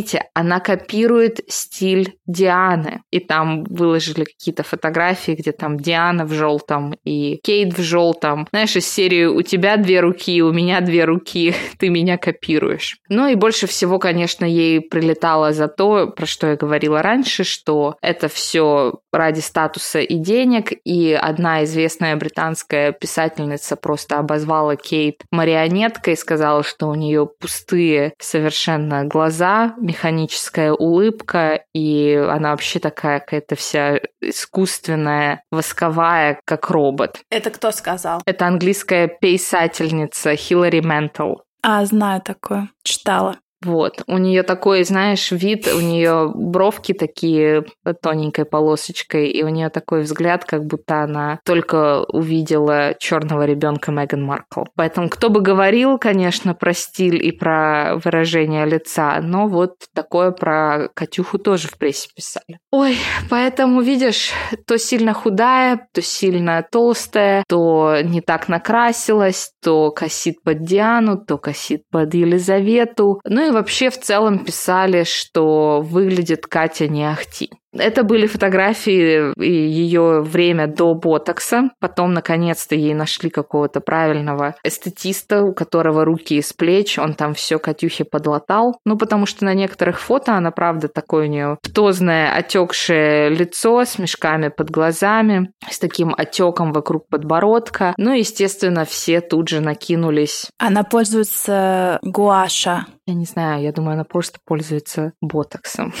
посмотрите, 0.00 0.28
она 0.34 0.60
копирует 0.60 1.40
стиль 1.48 2.16
Дианы. 2.26 3.02
И 3.10 3.20
там 3.20 3.64
выложили 3.64 4.24
какие-то 4.24 4.62
фотографии, 4.62 5.32
где 5.32 5.52
там 5.52 5.78
Диана 5.78 6.24
в 6.24 6.32
желтом 6.32 6.94
и 7.04 7.40
Кейт 7.42 7.76
в 7.76 7.82
желтом. 7.82 8.46
Знаешь, 8.50 8.76
из 8.76 8.88
серии 8.88 9.24
«У 9.24 9.42
тебя 9.42 9.76
две 9.76 10.00
руки, 10.00 10.42
у 10.42 10.52
меня 10.52 10.80
две 10.80 11.04
руки, 11.04 11.54
ты 11.78 11.88
меня 11.88 12.18
копируешь». 12.18 12.98
Ну 13.08 13.26
и 13.28 13.34
больше 13.34 13.66
всего, 13.66 13.98
конечно, 13.98 14.44
ей 14.44 14.80
прилетало 14.80 15.52
за 15.52 15.68
то, 15.68 16.06
про 16.06 16.26
что 16.26 16.46
я 16.46 16.56
говорила 16.56 17.02
раньше, 17.02 17.44
что 17.44 17.96
это 18.00 18.28
все 18.28 19.00
ради 19.12 19.40
статуса 19.40 20.00
и 20.00 20.16
денег, 20.16 20.72
и 20.84 21.12
одна 21.12 21.64
известная 21.64 22.16
британская 22.16 22.92
писательница 22.92 23.76
просто 23.76 24.18
обозвала 24.18 24.76
Кейт 24.76 25.22
марионеткой, 25.30 26.16
сказала, 26.16 26.62
что 26.62 26.86
у 26.86 26.94
нее 26.94 27.26
пустые 27.26 28.12
совершенно 28.18 29.04
глаза, 29.04 29.74
механическая 29.90 30.72
улыбка, 30.72 31.64
и 31.74 32.14
она 32.14 32.50
вообще 32.50 32.78
такая 32.78 33.18
какая-то 33.18 33.56
вся 33.56 33.98
искусственная, 34.20 35.42
восковая, 35.50 36.40
как 36.44 36.70
робот. 36.70 37.20
Это 37.28 37.50
кто 37.50 37.72
сказал? 37.72 38.22
Это 38.24 38.46
английская 38.46 39.08
писательница 39.08 40.36
Хиллари 40.36 40.80
Ментл. 40.80 41.36
А, 41.62 41.84
знаю 41.84 42.22
такое. 42.22 42.70
Читала. 42.84 43.38
Вот. 43.64 44.02
У 44.06 44.16
нее 44.18 44.42
такой, 44.42 44.84
знаешь, 44.84 45.30
вид, 45.32 45.68
у 45.68 45.80
нее 45.80 46.32
бровки 46.34 46.94
такие 46.94 47.64
тоненькой 48.02 48.46
полосочкой, 48.46 49.28
и 49.28 49.42
у 49.42 49.48
нее 49.48 49.68
такой 49.68 50.02
взгляд, 50.02 50.44
как 50.44 50.64
будто 50.64 51.02
она 51.02 51.40
только 51.44 52.04
увидела 52.04 52.94
черного 52.98 53.44
ребенка 53.44 53.92
Меган 53.92 54.22
Маркл. 54.22 54.62
Поэтому 54.76 55.08
кто 55.08 55.28
бы 55.28 55.40
говорил, 55.40 55.98
конечно, 55.98 56.54
про 56.54 56.72
стиль 56.72 57.24
и 57.24 57.32
про 57.32 57.96
выражение 58.02 58.64
лица, 58.64 59.20
но 59.20 59.46
вот 59.46 59.74
такое 59.94 60.30
про 60.30 60.88
Катюху 60.94 61.38
тоже 61.38 61.68
в 61.68 61.76
прессе 61.76 62.08
писали. 62.14 62.58
Ой, 62.70 62.96
поэтому, 63.28 63.82
видишь, 63.82 64.30
то 64.66 64.78
сильно 64.78 65.12
худая, 65.12 65.86
то 65.92 66.00
сильно 66.00 66.66
толстая, 66.70 67.44
то 67.48 67.98
не 68.02 68.20
так 68.20 68.48
накрасилась, 68.48 69.52
то 69.62 69.90
косит 69.90 70.42
под 70.42 70.64
Диану, 70.64 71.18
то 71.18 71.36
косит 71.36 71.82
под 71.90 72.14
Елизавету. 72.14 73.20
Ну 73.24 73.48
и 73.48 73.49
вообще 73.52 73.90
в 73.90 74.00
целом 74.00 74.44
писали, 74.44 75.04
что 75.04 75.80
выглядит 75.80 76.46
Катя 76.46 76.88
не 76.88 77.04
ахти. 77.04 77.50
Это 77.72 78.02
были 78.02 78.26
фотографии 78.26 79.32
и 79.40 79.50
ее 79.50 80.20
время 80.22 80.66
до 80.66 80.94
ботокса. 80.94 81.70
Потом, 81.78 82.12
наконец-то, 82.12 82.74
ей 82.74 82.94
нашли 82.94 83.30
какого-то 83.30 83.80
правильного 83.80 84.56
эстетиста, 84.64 85.42
у 85.42 85.54
которого 85.54 86.04
руки 86.04 86.36
из 86.36 86.52
плеч. 86.52 86.98
Он 86.98 87.14
там 87.14 87.34
все 87.34 87.58
Катюхе 87.58 88.04
подлатал. 88.04 88.78
Ну, 88.84 88.98
потому 88.98 89.26
что 89.26 89.44
на 89.44 89.54
некоторых 89.54 90.00
фото 90.00 90.34
она, 90.34 90.50
правда, 90.50 90.88
такое 90.88 91.26
у 91.26 91.30
нее 91.30 91.58
птозное, 91.62 92.34
отекшее 92.34 93.28
лицо 93.30 93.84
с 93.84 93.98
мешками 93.98 94.48
под 94.48 94.70
глазами, 94.70 95.52
с 95.68 95.78
таким 95.78 96.14
отеком 96.16 96.72
вокруг 96.72 97.08
подбородка. 97.08 97.94
Ну, 97.96 98.12
естественно, 98.12 98.84
все 98.84 99.20
тут 99.20 99.48
же 99.48 99.60
накинулись. 99.60 100.48
Она 100.58 100.82
пользуется 100.82 101.98
гуаша. 102.02 102.86
Я 103.06 103.14
не 103.14 103.24
знаю, 103.24 103.62
я 103.62 103.72
думаю, 103.72 103.94
она 103.94 104.04
просто 104.04 104.38
пользуется 104.44 105.12
ботоксом 105.20 105.92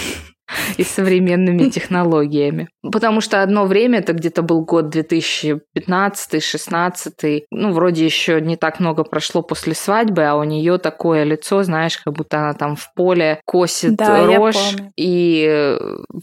и 0.76 0.84
современными 0.84 1.68
технологиями. 1.68 2.68
Потому 2.82 3.20
что 3.20 3.42
одно 3.42 3.66
время, 3.66 3.98
это 3.98 4.12
где-то 4.12 4.42
был 4.42 4.64
год 4.64 4.94
2015-16, 4.94 7.42
ну, 7.50 7.72
вроде 7.72 8.04
еще 8.04 8.40
не 8.40 8.56
так 8.56 8.78
много 8.80 9.02
прошло 9.04 9.42
после 9.42 9.74
свадьбы, 9.74 10.24
а 10.24 10.36
у 10.36 10.44
нее 10.44 10.78
такое 10.78 11.24
лицо, 11.24 11.62
знаешь, 11.62 11.98
как 11.98 12.14
будто 12.14 12.38
она 12.38 12.54
там 12.54 12.76
в 12.76 12.94
поле 12.94 13.42
косит 13.44 13.96
да, 13.96 14.24
рожь, 14.26 14.76
и 14.96 15.76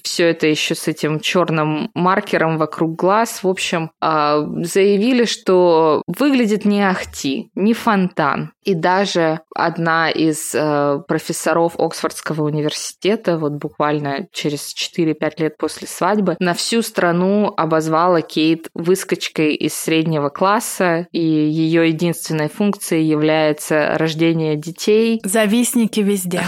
все 0.03 0.29
это 0.29 0.47
еще 0.47 0.73
с 0.75 0.87
этим 0.87 1.19
черным 1.19 1.91
маркером 1.93 2.57
вокруг 2.57 2.95
глаз. 2.95 3.43
В 3.43 3.47
общем, 3.47 3.91
а, 4.01 4.39
заявили, 4.63 5.25
что 5.25 6.01
выглядит 6.07 6.65
не 6.65 6.87
ахти, 6.87 7.51
не 7.55 7.73
фонтан. 7.73 8.53
И 8.63 8.73
даже 8.73 9.41
одна 9.55 10.09
из 10.09 10.53
э, 10.53 10.99
профессоров 11.07 11.79
Оксфордского 11.79 12.43
университета, 12.43 13.37
вот 13.37 13.53
буквально 13.53 14.16
через 14.31 14.73
4-5 14.75 15.31
лет 15.37 15.57
после 15.57 15.87
свадьбы, 15.87 16.35
на 16.39 16.53
всю 16.53 16.81
страну 16.81 17.53
обозвала 17.55 18.21
Кейт 18.21 18.69
выскочкой 18.73 19.55
из 19.55 19.73
среднего 19.73 20.29
класса, 20.29 21.07
и 21.11 21.19
ее 21.19 21.87
единственной 21.89 22.49
функцией 22.49 23.05
является 23.05 23.97
рождение 23.97 24.55
детей. 24.55 25.21
Завистники 25.23 25.99
везде 25.99 26.41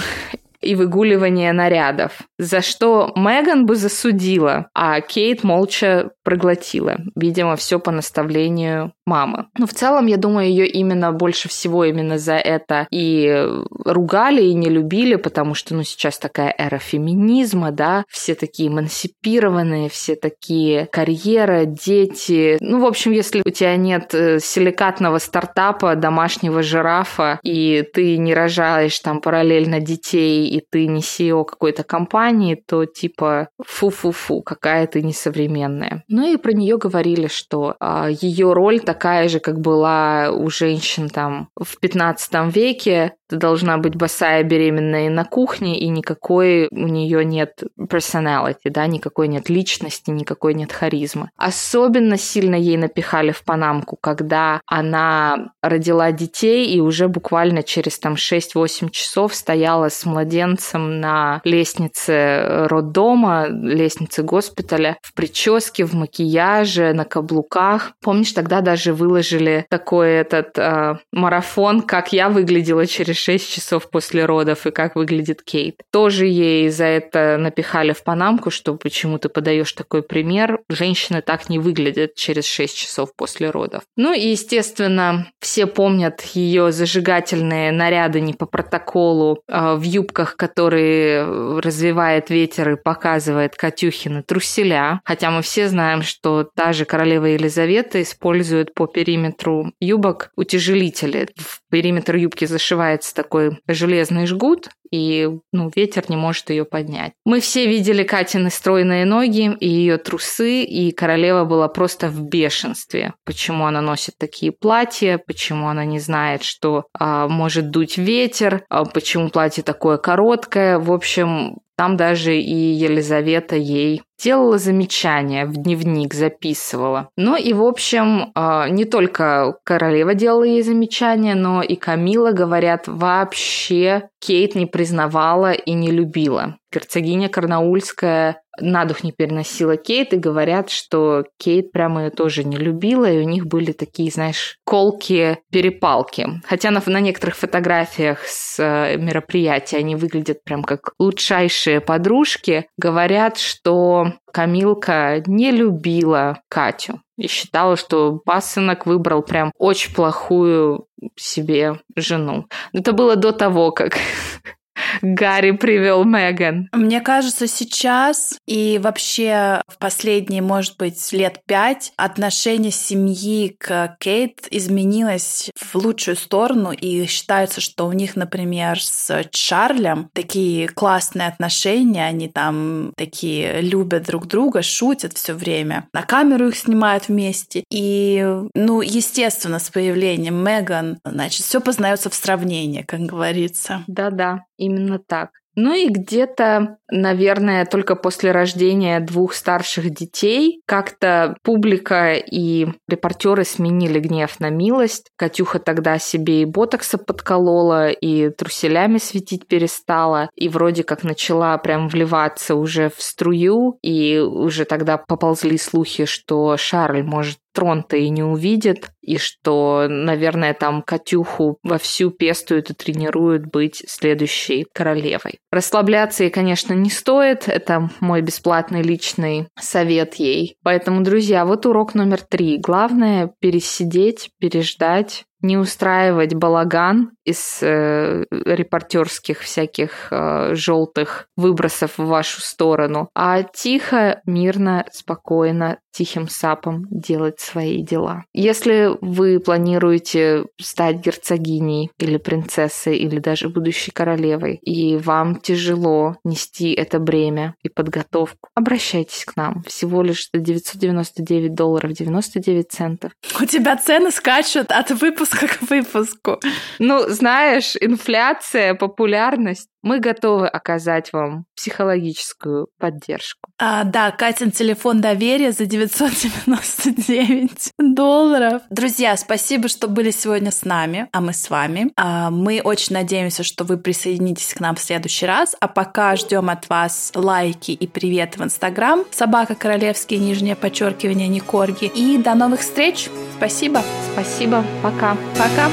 и 0.61 0.75
выгуливание 0.75 1.53
нарядов, 1.53 2.19
за 2.37 2.61
что 2.61 3.11
Меган 3.15 3.65
бы 3.65 3.75
засудила, 3.75 4.69
а 4.73 4.99
Кейт 5.01 5.43
молча 5.43 6.11
проглотила. 6.23 6.97
Видимо, 7.15 7.55
все 7.55 7.79
по 7.79 7.91
наставлению 7.91 8.93
мамы. 9.09 9.47
Но 9.57 9.65
в 9.65 9.73
целом, 9.73 10.05
я 10.05 10.17
думаю, 10.17 10.47
ее 10.47 10.67
именно 10.67 11.11
больше 11.11 11.49
всего 11.49 11.83
именно 11.85 12.19
за 12.19 12.35
это 12.35 12.87
и 12.91 13.45
ругали, 13.85 14.43
и 14.43 14.53
не 14.53 14.69
любили, 14.69 15.15
потому 15.15 15.55
что, 15.55 15.73
ну, 15.73 15.83
сейчас 15.83 16.19
такая 16.19 16.53
эра 16.57 16.77
феминизма, 16.77 17.71
да, 17.71 18.03
все 18.07 18.35
такие 18.35 18.69
эмансипированные, 18.69 19.89
все 19.89 20.15
такие 20.15 20.85
карьера, 20.91 21.65
дети. 21.65 22.57
Ну, 22.61 22.81
в 22.81 22.85
общем, 22.85 23.11
если 23.11 23.41
у 23.43 23.49
тебя 23.49 23.75
нет 23.75 24.13
э, 24.13 24.39
силикатного 24.39 25.17
стартапа, 25.17 25.95
домашнего 25.95 26.61
жирафа, 26.61 27.39
и 27.43 27.83
ты 27.93 28.17
не 28.17 28.33
рожаешь 28.33 28.99
там 28.99 29.21
параллельно 29.21 29.79
детей, 29.79 30.47
и 30.47 30.61
ты 30.69 30.87
не 30.87 31.01
CEO 31.01 31.45
какой-то 31.45 31.83
компании, 31.83 32.55
то 32.55 32.85
типа 32.85 33.49
фу-фу-фу, 33.65 34.41
какая 34.41 34.85
ты 34.85 35.01
несовременная. 35.01 36.03
Ну 36.07 36.31
и 36.31 36.37
про 36.37 36.51
нее 36.51 36.77
говорили, 36.77 37.27
что 37.27 37.75
а, 37.79 38.09
ее 38.09 38.53
роль 38.53 38.79
такая 38.99 39.29
же, 39.29 39.39
как 39.39 39.61
была 39.61 40.29
у 40.29 40.49
женщин 40.49 41.07
там 41.07 41.47
в 41.57 41.79
15 41.79 42.53
веке, 42.53 43.13
ты 43.29 43.37
должна 43.37 43.77
быть 43.77 43.95
босая, 43.95 44.43
беременная 44.43 45.09
на 45.09 45.23
кухне, 45.23 45.79
и 45.79 45.87
никакой 45.87 46.67
у 46.71 46.87
нее 46.87 47.23
нет 47.23 47.61
personality, 47.79 48.71
да, 48.71 48.87
никакой 48.87 49.27
нет 49.27 49.49
личности, 49.49 50.09
никакой 50.09 50.55
нет 50.55 50.73
харизмы. 50.73 51.29
Особенно 51.37 52.17
сильно 52.17 52.55
ей 52.55 52.75
напихали 52.75 53.31
в 53.31 53.43
Панамку, 53.43 53.97
когда 54.01 54.61
она 54.65 55.51
родила 55.61 56.11
детей 56.11 56.73
и 56.73 56.79
уже 56.81 57.07
буквально 57.07 57.61
через 57.61 57.99
там 57.99 58.15
6-8 58.15 58.89
часов 58.89 59.35
стояла 59.35 59.89
с 59.89 60.05
младенцем 60.05 60.99
на 60.99 61.41
лестнице 61.43 62.65
роддома, 62.67 63.47
лестнице 63.47 64.23
госпиталя, 64.23 64.97
в 65.03 65.13
прическе, 65.13 65.85
в 65.85 65.93
макияже, 65.93 66.93
на 66.93 67.05
каблуках. 67.05 67.91
Помнишь, 68.01 68.31
тогда 68.31 68.61
даже 68.61 68.88
выложили 68.93 69.65
такой 69.69 70.11
этот 70.11 70.57
э, 70.57 70.97
марафон, 71.11 71.81
как 71.81 72.13
я 72.13 72.29
выглядела 72.29 72.85
через 72.85 73.17
6 73.17 73.53
часов 73.53 73.89
после 73.89 74.25
родов 74.25 74.65
и 74.65 74.71
как 74.71 74.95
выглядит 74.95 75.41
Кейт. 75.43 75.81
Тоже 75.91 76.25
ей 76.25 76.69
за 76.69 76.85
это 76.85 77.37
напихали 77.37 77.93
в 77.93 78.03
панамку, 78.03 78.51
что 78.51 78.75
почему 78.75 79.17
ты 79.17 79.29
подаешь 79.29 79.71
такой 79.73 80.03
пример. 80.03 80.59
Женщины 80.69 81.21
так 81.21 81.49
не 81.49 81.59
выглядят 81.59 82.15
через 82.15 82.45
6 82.45 82.77
часов 82.77 83.15
после 83.15 83.49
родов. 83.49 83.83
Ну 83.95 84.13
и, 84.13 84.27
естественно, 84.27 85.31
все 85.39 85.67
помнят 85.67 86.21
ее 86.33 86.71
зажигательные 86.71 87.71
наряды 87.71 88.21
не 88.21 88.33
по 88.33 88.45
протоколу 88.45 89.41
э, 89.47 89.75
в 89.75 89.83
юбках, 89.83 90.35
которые 90.35 91.59
развивает 91.59 92.29
ветер 92.29 92.71
и 92.71 92.75
показывает 92.75 93.55
Катюхина 93.55 94.23
труселя. 94.23 95.01
Хотя 95.03 95.31
мы 95.31 95.41
все 95.41 95.67
знаем, 95.67 96.01
что 96.01 96.43
та 96.43 96.73
же 96.73 96.85
королева 96.85 97.25
Елизавета 97.25 98.01
использует 98.01 98.73
по 98.79 98.87
периметру 98.87 99.73
юбок 99.81 100.31
утяжелители. 100.37 101.27
В 101.35 101.59
периметр 101.69 102.15
юбки 102.15 102.45
зашивается 102.45 103.13
такой 103.13 103.59
железный 103.67 104.25
жгут, 104.25 104.69
и 104.89 105.29
ну, 105.51 105.69
ветер 105.75 106.05
не 106.07 106.15
может 106.15 106.49
ее 106.49 106.63
поднять. 106.63 107.11
Мы 107.25 107.41
все 107.41 107.67
видели 107.67 108.03
Катины 108.03 108.49
стройные 108.49 109.03
ноги 109.03 109.53
и 109.59 109.67
ее 109.67 109.97
трусы, 109.97 110.63
и 110.63 110.93
королева 110.93 111.43
была 111.43 111.67
просто 111.67 112.07
в 112.07 112.21
бешенстве. 112.21 113.15
Почему 113.25 113.65
она 113.65 113.81
носит 113.81 114.15
такие 114.17 114.53
платья, 114.53 115.17
почему 115.17 115.67
она 115.67 115.83
не 115.83 115.99
знает, 115.99 116.43
что 116.43 116.85
а, 116.97 117.27
может 117.27 117.71
дуть 117.71 117.97
ветер, 117.97 118.63
а, 118.69 118.85
почему 118.85 119.29
платье 119.29 119.61
такое 119.61 119.97
короткое. 119.97 120.79
В 120.79 120.93
общем, 120.93 121.57
там 121.79 121.95
даже 121.95 122.35
и 122.35 122.53
Елизавета 122.53 123.55
ей 123.55 124.01
делала 124.21 124.57
замечания, 124.57 125.45
в 125.45 125.53
дневник 125.53 126.13
записывала. 126.13 127.07
Ну 127.15 127.37
и, 127.37 127.53
в 127.53 127.63
общем, 127.63 128.33
а, 128.35 128.67
не 128.67 128.83
только 128.83 129.55
королева 129.63 130.13
делала 130.13 130.43
ей 130.43 130.61
замечания, 130.61 131.35
но 131.35 131.63
и 131.63 131.77
Камила, 131.77 132.33
говорят, 132.33 132.89
вообще 132.89 134.09
Кейт 134.19 134.55
не 134.55 134.65
признавала 134.65 135.53
и 135.53 135.71
не 135.71 135.89
любила. 135.91 136.57
Герцогиня 136.73 137.29
Карнаульская 137.29 138.41
на 138.61 138.85
дух 138.85 139.03
не 139.03 139.11
переносила 139.11 139.77
Кейт, 139.77 140.13
и 140.13 140.17
говорят, 140.17 140.69
что 140.69 141.25
Кейт 141.37 141.71
прямо 141.71 142.05
ее 142.05 142.09
тоже 142.09 142.43
не 142.43 142.57
любила, 142.57 143.09
и 143.09 143.19
у 143.19 143.27
них 143.27 143.47
были 143.47 143.71
такие, 143.71 144.11
знаешь, 144.11 144.57
колки, 144.65 145.39
перепалки. 145.51 146.27
Хотя 146.45 146.71
на, 146.71 146.81
на 146.85 146.99
некоторых 146.99 147.35
фотографиях 147.35 148.19
с 148.25 148.59
э, 148.59 148.97
мероприятия 148.97 149.77
они 149.77 149.95
выглядят 149.95 150.43
прям 150.43 150.63
как 150.63 150.93
лучшайшие 150.99 151.81
подружки, 151.81 152.67
говорят, 152.77 153.37
что 153.37 154.13
Камилка 154.31 155.23
не 155.25 155.51
любила 155.51 156.41
Катю 156.49 157.01
и 157.17 157.27
считала, 157.27 157.75
что 157.75 158.21
пасынок 158.25 158.85
выбрал 158.85 159.21
прям 159.21 159.51
очень 159.57 159.93
плохую 159.93 160.87
себе 161.15 161.79
жену. 161.95 162.45
Это 162.73 162.93
было 162.93 163.15
до 163.15 163.31
того, 163.31 163.71
как 163.71 163.97
Гарри 165.01 165.51
привел 165.51 166.03
Меган? 166.03 166.69
Мне 166.73 167.01
кажется, 167.01 167.47
сейчас 167.47 168.37
и 168.47 168.79
вообще 168.81 169.61
в 169.67 169.77
последние, 169.77 170.41
может 170.41 170.77
быть, 170.77 171.11
лет 171.11 171.41
пять 171.45 171.91
отношение 171.97 172.71
семьи 172.71 173.55
к 173.57 173.97
Кейт 173.99 174.47
изменилось 174.51 175.49
в 175.55 175.75
лучшую 175.75 176.17
сторону, 176.17 176.71
и 176.71 177.05
считается, 177.05 177.61
что 177.61 177.87
у 177.87 177.93
них, 177.93 178.15
например, 178.15 178.81
с 178.81 179.23
Чарлем 179.31 180.09
такие 180.13 180.67
классные 180.67 181.27
отношения, 181.27 182.05
они 182.05 182.27
там 182.27 182.93
такие 182.95 183.61
любят 183.61 184.03
друг 184.03 184.27
друга, 184.27 184.61
шутят 184.61 185.13
все 185.13 185.33
время, 185.33 185.87
на 185.93 186.03
камеру 186.03 186.49
их 186.49 186.57
снимают 186.57 187.07
вместе, 187.07 187.63
и, 187.71 188.25
ну, 188.53 188.81
естественно, 188.81 189.59
с 189.59 189.69
появлением 189.69 190.43
Меган, 190.43 190.99
значит, 191.03 191.45
все 191.45 191.61
познается 191.61 192.09
в 192.09 192.15
сравнении, 192.15 192.81
как 192.81 193.01
говорится. 193.01 193.83
Да-да, 193.87 194.45
именно 194.59 194.99
так. 194.99 195.29
Ну 195.61 195.73
и 195.73 195.89
где-то, 195.89 196.77
наверное, 196.89 197.65
только 197.65 197.97
после 197.97 198.31
рождения 198.31 199.01
двух 199.01 199.33
старших 199.33 199.89
детей 199.89 200.61
как-то 200.65 201.35
публика 201.43 202.13
и 202.13 202.67
репортеры 202.87 203.43
сменили 203.43 203.99
гнев 203.99 204.39
на 204.39 204.49
милость. 204.51 205.09
Катюха 205.17 205.59
тогда 205.59 205.99
себе 205.99 206.43
и 206.43 206.45
ботокса 206.45 206.97
подколола, 206.97 207.89
и 207.89 208.29
труселями 208.29 208.99
светить 208.99 209.47
перестала, 209.47 210.29
и 210.33 210.47
вроде 210.47 210.83
как 210.85 211.03
начала 211.03 211.57
прям 211.57 211.89
вливаться 211.89 212.55
уже 212.55 212.89
в 212.89 213.01
струю, 213.01 213.79
и 213.81 214.17
уже 214.19 214.63
тогда 214.63 214.97
поползли 214.97 215.57
слухи, 215.57 216.05
что 216.05 216.55
Шарль 216.55 217.03
может 217.03 217.39
трон-то 217.59 217.97
и 217.97 218.07
не 218.07 218.23
увидит, 218.23 218.89
и 219.01 219.17
что, 219.17 219.87
наверное, 219.89 220.53
там 220.53 220.81
Катюху 220.81 221.57
вовсю 221.61 222.09
пестуют 222.09 222.69
и 222.69 222.73
тренируют 222.73 223.47
быть 223.47 223.83
следующей 223.85 224.65
королевой. 224.73 225.39
Расслабляться 225.51 226.23
ей, 226.23 226.29
конечно, 226.29 226.73
не 226.73 226.89
стоит, 226.89 227.49
это 227.49 227.89
мой 227.99 228.21
бесплатный 228.21 228.81
личный 228.81 229.49
совет 229.59 230.15
ей. 230.15 230.55
Поэтому, 230.63 231.01
друзья, 231.01 231.43
вот 231.43 231.65
урок 231.65 231.95
номер 231.95 232.21
три. 232.21 232.59
Главное 232.59 233.33
пересидеть, 233.41 234.29
переждать, 234.39 235.25
не 235.41 235.57
устраивать 235.57 236.33
балаган 236.33 237.11
из 237.23 237.59
э, 237.61 238.25
репортерских 238.31 239.41
всяких 239.41 240.07
э, 240.11 240.55
желтых 240.55 241.27
выбросов 241.37 241.97
в 241.97 242.05
вашу 242.05 242.41
сторону, 242.41 243.09
а 243.15 243.43
тихо, 243.43 244.21
мирно, 244.25 244.85
спокойно, 244.91 245.77
тихим 245.91 246.27
сапом 246.27 246.87
делать 246.89 247.39
свои 247.39 247.83
дела. 247.83 248.23
Если 248.33 248.89
вы 249.01 249.39
планируете 249.39 250.45
стать 250.59 250.97
герцогиней 250.97 251.91
или 251.99 252.17
принцессой 252.17 252.97
или 252.97 253.19
даже 253.19 253.49
будущей 253.49 253.91
королевой, 253.91 254.55
и 254.61 254.97
вам 254.97 255.35
тяжело 255.35 256.15
нести 256.23 256.73
это 256.73 256.99
бремя 256.99 257.55
и 257.63 257.69
подготовку, 257.69 258.49
обращайтесь 258.55 259.25
к 259.25 259.35
нам. 259.35 259.63
Всего 259.67 260.01
лишь 260.01 260.29
999 260.33 261.53
долларов 261.53 261.91
99 261.91 262.71
центов. 262.71 263.11
У 263.39 263.45
тебя 263.45 263.75
цены 263.77 264.11
скачут 264.11 264.71
от 264.71 264.91
выпуска 264.91 265.28
к 265.59 265.69
выпуску. 265.69 266.39
Ну, 266.79 267.07
знаешь, 267.09 267.75
инфляция, 267.79 268.73
популярность. 268.73 269.69
Мы 269.81 269.99
готовы 269.99 270.47
оказать 270.47 271.11
вам 271.13 271.45
психологическую 271.55 272.67
поддержку. 272.77 273.49
А, 273.57 273.85
да, 273.85 274.11
Катин 274.11 274.51
телефон 274.51 275.01
доверия 275.01 275.51
за 275.51 275.65
999 275.65 277.71
долларов. 277.77 278.61
Друзья, 278.69 279.17
спасибо, 279.17 279.69
что 279.69 279.87
были 279.87 280.11
сегодня 280.11 280.51
с 280.51 280.65
нами, 280.65 281.07
а 281.11 281.21
мы 281.21 281.33
с 281.33 281.49
вами. 281.49 281.91
А, 281.95 282.29
мы 282.29 282.61
очень 282.63 282.93
надеемся, 282.93 283.41
что 283.43 283.63
вы 283.63 283.77
присоединитесь 283.77 284.53
к 284.53 284.59
нам 284.59 284.75
в 284.75 284.81
следующий 284.81 285.25
раз. 285.25 285.55
А 285.59 285.67
пока 285.67 286.15
ждем 286.15 286.49
от 286.49 286.69
вас 286.69 287.11
лайки 287.15 287.71
и 287.71 287.87
привет 287.87 288.37
в 288.37 288.43
Инстаграм. 288.43 289.03
Собака 289.11 289.55
королевские, 289.55 290.19
нижнее 290.19 290.55
подчеркивание, 290.55 291.27
Никорги. 291.27 291.85
И 291.85 292.17
до 292.17 292.35
новых 292.35 292.61
встреч. 292.61 293.09
Спасибо. 293.37 293.81
Спасибо. 294.13 294.63
Пока. 294.83 295.17
Пока. 295.37 295.69